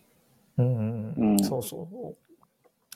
[0.58, 2.24] うん、うん、そうそう。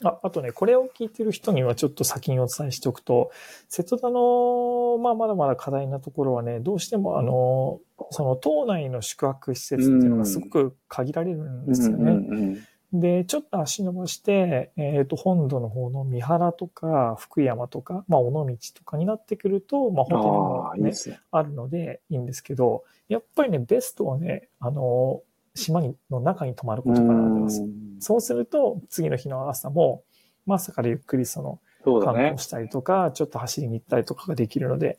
[0.04, 3.30] あ、あとね、これを聞いてる人にはちょっと先にお伝えしておくと、
[3.68, 7.80] 瀬戸田の、まあ、まだまだ課題なところはね、どうしてもあの、
[8.10, 12.58] その島内の宿泊施設っていうのがすごく限られるんですよね。
[12.92, 21.20] で、ちょっと足伸ばして、えっ、ー、と、本土の方の三原とか福山とか、まあ、尾道とかになってくると、まあ、ホテルもね、ね。
[21.30, 25.22] あるのでいいんですけど、やっぱりね、ベストはね、あの、
[25.54, 27.62] 島にの中に泊まることかなと思います。
[27.98, 30.02] そうすると、次の日の朝も、
[30.46, 31.60] まあ、朝からゆっくりその、
[32.02, 34.98] 観光したりとか、ね、ちょっと走りに行ったりとかができるので。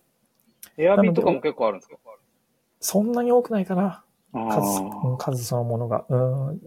[0.78, 1.98] エアビーとかも結構あるんですか？
[2.80, 4.04] そんなに多くないかな。
[4.34, 4.82] 数、
[5.18, 6.06] 数そのものが。
[6.10, 6.18] う
[6.54, 6.62] ん。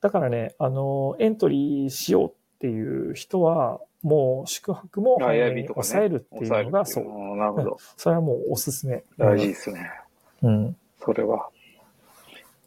[0.00, 7.36] だからね、あの、エントリーしようっていう人は、もう宿泊も早めに抑えるっていうのが、そう。
[7.36, 9.02] なるほど、それはもうおすすめ。
[9.16, 9.90] 大事ですね。
[10.42, 10.76] うん。
[11.00, 11.48] それは。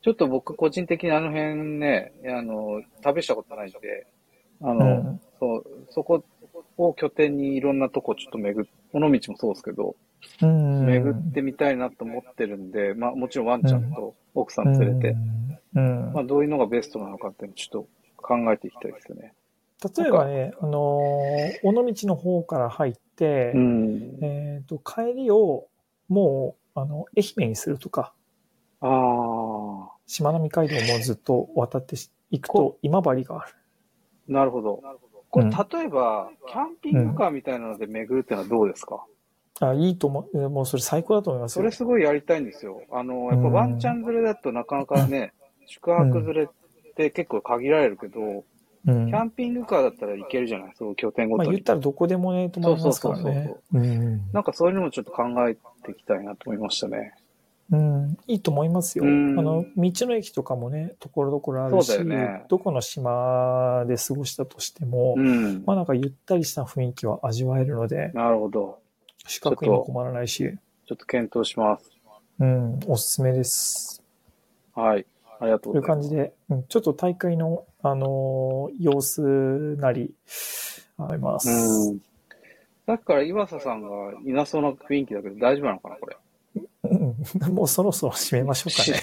[0.01, 4.07] ちょっと僕個人的にあの辺ね、あの、旅したことないんで、
[4.61, 6.23] あの、うん、そう、そこ
[6.77, 9.95] を拠点にいろんなとこちょっと巡っ、尾道もそうですけど、
[10.41, 15.17] うん、巡ってみたいなと思ってるんで、まあもちろんワンちゃんと奥さん連れて、
[15.75, 17.87] うん、まあどういうのがベストなのかっていうのをちょっと
[18.17, 19.33] 考えていきたいですよね。
[19.97, 25.67] 例えばね、あのー、尾道の方から入って、うん、えっ、ー、と、帰りを
[26.09, 28.13] もう、あの、愛媛にするとか、
[28.81, 28.89] ああ。
[30.09, 31.95] しまなみ海道もずっと渡って
[32.31, 33.53] いくと今治がある。
[34.27, 34.81] なるほど。
[35.29, 39.05] これ、例えば、キャンピングカーみたいなので巡るってのはどうですか、
[39.61, 40.49] うん、あ、いいと思う。
[40.49, 42.81] もうそれ最高だと思いますそれすごいやりたいんですよ。
[42.91, 45.31] あの、やっぱワンチャン連れだとなかなかね、
[45.67, 48.43] 宿泊連れって結構限られるけど、
[48.87, 50.73] うん、キャンピングカーだったらいけるじゃない？
[50.75, 51.49] そう拠点ごとに。
[51.49, 53.23] まあ言ったらどこでもね、泊まりますからね。
[53.23, 57.13] そうそうそうそう、うん、なんかそういうのもちょっと考えていきたいなと思いましたね。
[57.71, 59.05] うん、いいと思いますよ。
[59.05, 68.79] あの、道の駅とかもね、ところどころあるし、ね、どこの島で過ごしたとしても、うん、まあなんかゆったりした雰囲気は味わえるので、なるほど。
[69.27, 70.57] 資格にも困らないし。
[70.87, 71.91] ちょっと検討します。
[72.39, 74.01] うん、おすすめです。
[74.73, 75.05] はい。
[75.39, 76.09] ありがとうございます。
[76.09, 79.21] という感じで、うん、ちょっと大会の、あのー、様子
[79.77, 80.15] なり、
[80.97, 81.49] あります。
[81.49, 81.99] うん。
[82.87, 83.89] さっきから岩佐さんが
[84.25, 86.17] いなそうな雰囲気だけど大丈夫なのかな、これ。
[87.51, 89.01] もうそろそろ締めましょうかね。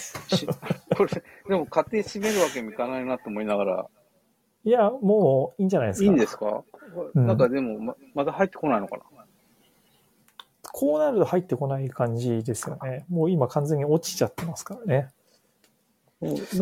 [0.97, 3.87] これ、でも家庭締めるわけにもいかないなと思いながら。
[4.64, 6.05] いや、もういいんじゃないですか。
[6.05, 6.64] いいんですか、
[7.14, 9.03] うん、なんかでもま、まだ入ってこないのかな？
[10.72, 13.07] こうなると入ってこない感じですよね。
[13.09, 15.09] もう今完全に落ちちゃってますからね。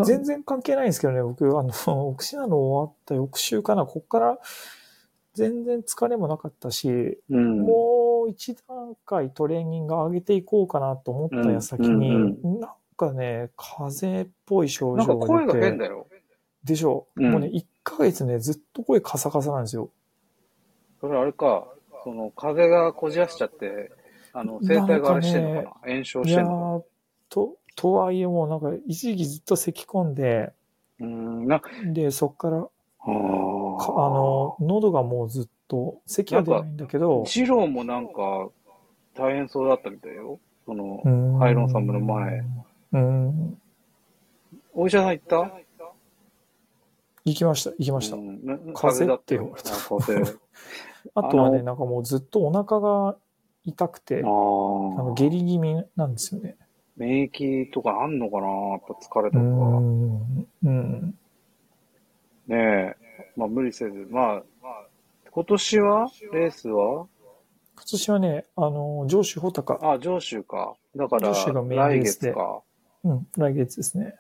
[0.05, 4.39] 全然関係ないんですけどね、僕、あの、奥品の終わった翌週かな、こっから
[5.35, 15.33] 全然疲れもなかったし、うん、もう一段階トレーニング上げていこうかなと思った矢先に、うんうん、なんかね、風邪っぽい症状が出て。
[15.33, 16.07] なんか声が変だよ。
[16.65, 19.91] でしょ、うん、もうね、1ヶ月ね、ずっと声カサカサなんですよ。
[21.01, 21.67] それあれか、
[22.03, 23.93] その、風がこじらしちゃって、
[24.33, 26.87] あの、声帯があれしてんのかな、ね、炎症してんのか
[27.29, 30.53] と、とはいえもうなんか、一時期ずっと咳込んで、
[31.01, 31.61] うんな
[31.93, 37.25] で、そっから、あの、喉がもうずっと、咳は出ないんだけど。
[37.27, 38.49] 二郎もなんか、
[39.15, 40.39] 大変そうだったみたいよ。
[40.67, 41.01] その、
[41.39, 42.43] ハイロンサムの前。
[42.93, 43.59] うん。
[44.75, 45.51] お医者さん行った？
[47.27, 48.17] 行きました、行きました。
[48.17, 48.39] うん、
[48.75, 49.71] 風邪って言われた。
[49.71, 50.23] 風
[51.15, 53.17] あとはね、なんかもうずっとお腹が
[53.65, 56.57] 痛くて、あの下痢気味なんですよね。
[56.97, 59.49] 免疫とかあんのかなやっぱ疲れたとか。
[59.49, 60.49] うん。
[60.65, 61.19] うん
[62.47, 62.97] ねえ、
[63.37, 64.43] まあ無理せず、まあ、
[65.35, 66.07] 今年は？
[66.33, 67.09] レースは？
[67.75, 69.81] 今年はね、あの、上州穂高。
[69.83, 70.77] あ、上州か。
[70.95, 72.63] だから、上州がメイン来月か。
[73.03, 74.15] うん、来月ですね。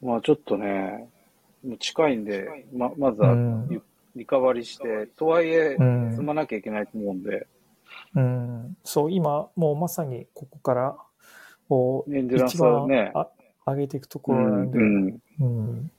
[0.00, 1.10] まあちょっとね、
[1.66, 3.82] もう近いんで、ま、まずは、うん、
[4.14, 7.48] リカバリして、とはいえ、積まなきゃいけないと思うんで。
[8.14, 10.96] うん、うん、そう、今、もうまさにここから、
[11.68, 13.12] こう、エンデュランスをね、
[13.66, 15.90] 上げていくところなんで、うん、うん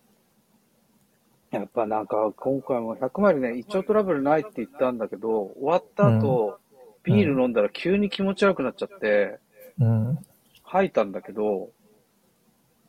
[1.56, 6.60] やっぱなんか、今回も100マイルね、胃腸トラブルないって言ったんだけど、終わった後、
[7.06, 9.40] うん、ビール飲んだら急に気持ち悪くなっちゃって、
[9.80, 10.18] うん、
[10.64, 11.70] 吐いたんだけど、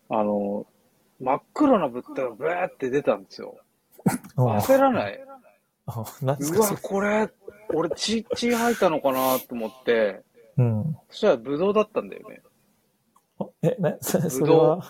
[0.08, 0.66] あの、
[1.20, 3.56] 真っ黒な物体がブーって出たんですよ。
[4.36, 5.20] 焦らない。
[5.86, 7.30] うわ、これ、
[7.72, 10.22] 俺血、血吐いたのかなと思って、
[10.56, 12.40] うん、そしたらブドウだったんだよね。
[13.62, 13.98] え、ね、
[14.40, 14.80] ブドウ、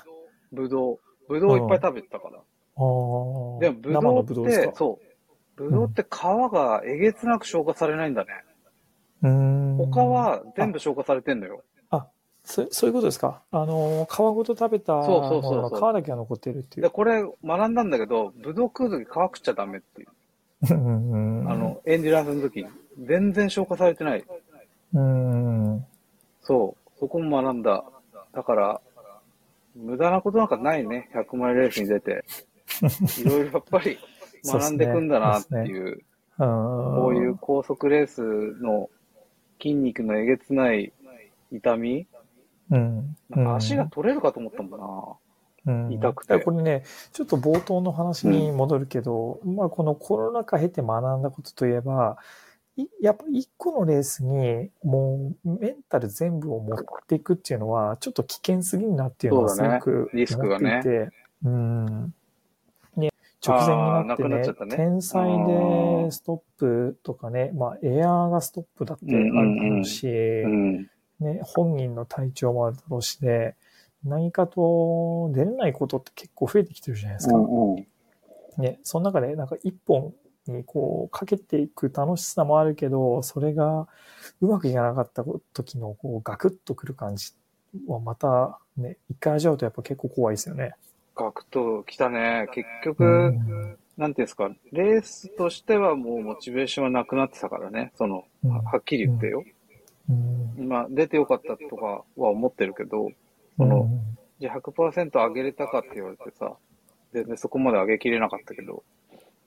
[0.52, 0.98] ブドウ、
[1.28, 2.40] ブドウいっぱい食べてたから。
[2.76, 5.06] でも、ブドウって、そう。
[5.56, 8.30] ブドウって皮がえげつなく消化されないんだね。
[9.22, 9.76] うん。
[9.78, 11.62] 他は全部消化されてんのよ。
[11.90, 12.06] あ、
[12.44, 13.42] そそういうことですか？
[13.50, 16.82] あの、皮ごと食べたそうそうそう皮だけが残ってるっていう。
[16.82, 20.08] で、これ学んだんだけど、ぶどう食うとき皮食っちゃダメっていう。
[20.70, 22.68] あの、エンディランスの時に。
[23.04, 24.24] 全然消化されてない。
[24.94, 25.86] うん。
[26.42, 26.90] そう。
[26.98, 27.84] そこも学んだ。
[28.32, 28.80] だから、
[29.74, 31.10] 無駄なことなんかないね。
[31.14, 32.24] 100マイルレースに出て。
[33.20, 33.98] いろいろやっぱり
[34.44, 35.84] 学んでいくんだなっていう。
[35.86, 35.96] うね
[36.38, 38.22] こういう高速レース
[38.60, 38.90] の
[39.60, 40.92] 筋肉のえげつない
[41.50, 42.06] 痛み。
[42.70, 43.16] うん。
[43.30, 44.80] なんか足が取れるかと思ったもん
[45.66, 45.74] な。
[45.86, 46.38] うん、痛くて。
[46.38, 52.18] これね、ちょっと冒頭の話に戻るけど、うん、まあこのコロナ禍経て学んだことといえば、
[53.00, 61.10] やっぱ一個のレースにもうメンタル全部を持っていくっていうのはちょっと危険すぎるなっていうのはすごく思っていて、うね、
[61.44, 62.14] うん。
[63.42, 64.76] ね、直前になってね、ね。
[64.76, 70.06] 天才でストップとかね、まあエアーがストップだってあるだろうし、
[71.20, 73.54] ね、本人の体調もあるだろうしで、
[74.04, 77.36] 何かと出れないことって結構増えてきてるじゃないですか。
[77.36, 77.86] うんうん、
[78.58, 80.14] ね、その中でなんか一本
[80.46, 83.88] にこうかけていく楽しさもあるけど、それが
[84.40, 87.32] うまくいかなかった時のこうガクッとくる感じ
[87.86, 90.74] はまたね、一回味わうとやっぱ結構怖いですよね。
[91.16, 92.46] ガクッときたね。
[92.52, 97.92] 結局、うん、なんていうんですか、レースとしてはもうモチベーションはなくなってたからね。
[97.96, 99.42] その、うん、はっきり言ってよ。
[100.08, 103.08] うん、今、出てよかったとかは思ってるけど、
[103.56, 103.88] その、
[104.38, 106.54] じゃあ100%上げれたかって言われてさ、
[107.12, 108.84] 全然そこまで上げきれなかったけど、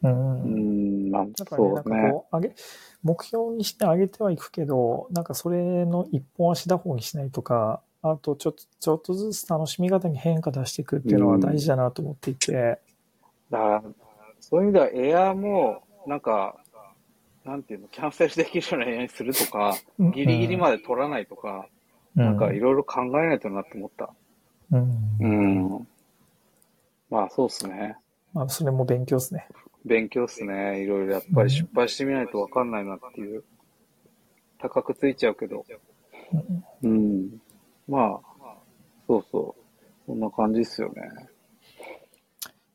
[0.02, 0.44] うん。
[0.44, 1.74] うん、まあ、そうね。
[1.76, 2.56] なんかこう、上げ、
[3.04, 12.54] 目標にして上げてはいくけど、なんかそれの一本足打法にしないとか、あとちょっと、ちょっとずつ楽しみ方に変化出していくっていうのは大事だなと思っていて。
[12.54, 12.62] うん、
[13.52, 13.84] だから、
[14.40, 16.56] そういう意味ではエアーも、なんか、
[17.44, 21.68] なんていうの、キャンセルできるようなエアにするとか、ギリギリまで取らないとか、
[22.16, 24.14] うん、なんかいろいろ考えないとなって思った。
[24.72, 25.18] うん。
[25.20, 25.88] うん。
[27.10, 27.98] まあそうっすね。
[28.34, 29.48] まあそれも勉強っすね。
[29.86, 30.82] 勉強っすね。
[30.82, 33.44] いろいろやっぱり失敗してみないとわかんないなっていう。
[34.60, 35.66] 高くついちゃうけど。
[36.84, 37.42] うん。
[37.90, 38.56] まあ、
[39.08, 39.62] そうそう。
[40.06, 41.02] そんな感じっすよね。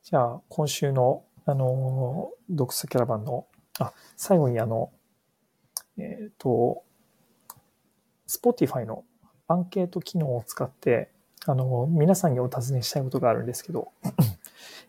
[0.02, 3.46] じゃあ、今週の、あのー、読者キャラバンの、
[3.78, 4.90] あ、最後にあの、
[5.96, 6.82] えっ、ー、と、
[8.28, 9.04] Spotify の
[9.46, 11.10] アンケート機能を使って、
[11.46, 13.92] あの、皆さんにお尋ねしたいことがあるんですけど、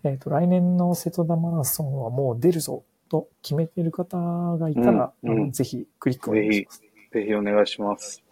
[0.04, 4.18] えっ、と、来年の瀬戸田マラソンはもう出るぞと決めている方
[4.58, 6.82] がいたら、うんうん、ぜひクリックお願いします。
[6.82, 8.25] ぜひ、ぜひお願いします。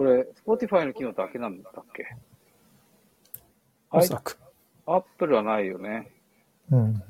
[0.00, 2.16] これ、Spotify の機能だけなんだっけ？
[3.90, 4.38] おそらく。
[4.86, 6.10] アップルはないよね。
[6.70, 7.02] うん。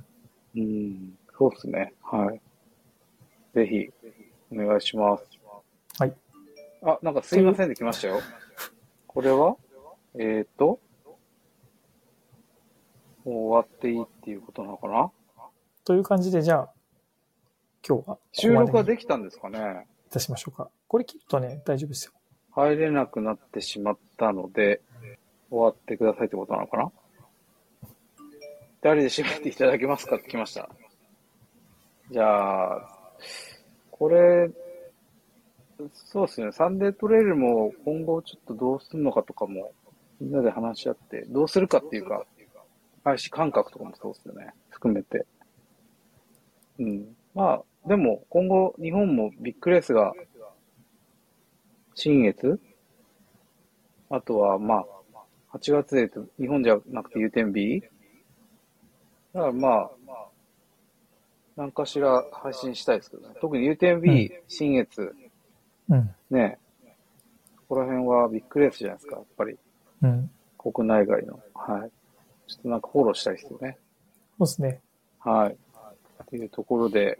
[0.56, 1.94] うん、そうですね。
[2.02, 2.40] はい。
[3.54, 3.92] ぜひ、
[4.52, 5.24] お願いします。
[6.00, 6.16] はい。
[6.82, 8.18] あ、なんかすいませんで来ましたよ。
[9.06, 9.54] これは？
[10.14, 10.80] えっ、ー、と、
[13.24, 15.12] もう終わっていいっていうことなのかな？
[15.84, 16.72] という感じで、じゃあ、
[17.88, 19.86] 今日は収録はできたんですかね？
[20.08, 20.68] いたしましょうか。
[20.88, 22.12] これ切るとね、大丈夫ですよ。
[22.52, 24.80] 入れなくなってしまったので、
[25.50, 26.92] 終わってくださいってことなのかな？
[28.82, 30.68] 誰で締めていただけますかって来ました。
[32.10, 32.98] じゃあ、
[33.90, 34.50] これ、
[35.92, 39.72] そうですね、サンデートレイルも今後ちょっとどうするのかとかも、
[40.20, 42.24] みんなで話し合って、どうするかっていうか、
[43.04, 44.52] 配信感覚とかもそうですよね。
[44.70, 45.24] 含めて。
[46.78, 47.16] うん。
[47.34, 50.12] まあ、でも今後日本もビッグレースが、
[52.00, 52.58] 新越？
[54.08, 57.82] あとはまあ、8月で日本じゃなくて U10B?
[59.34, 59.90] だからまあ、
[61.56, 63.34] 何かしら配信したいですけどね。
[63.42, 65.14] 特に U10B、新越、
[65.90, 66.58] うん、ね
[67.68, 69.58] ここら辺はビッグレースじゃないですか、やっぱり。
[70.02, 71.38] うん、国内外の。
[71.54, 71.90] はい。
[72.46, 73.76] ちょっとなんかフォローしたいですよね。
[74.38, 74.80] そうですね。
[75.18, 75.52] はい。
[75.52, 77.18] っていうところで、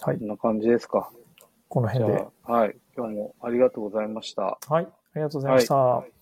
[0.00, 0.18] はい。
[0.18, 1.10] こんな感じですか。
[1.68, 2.24] この辺で。
[2.44, 2.76] はい。
[2.96, 4.58] 今日もありがとうございました。
[4.68, 4.84] はい。
[4.84, 5.74] ありがとうございました。
[5.74, 6.13] はい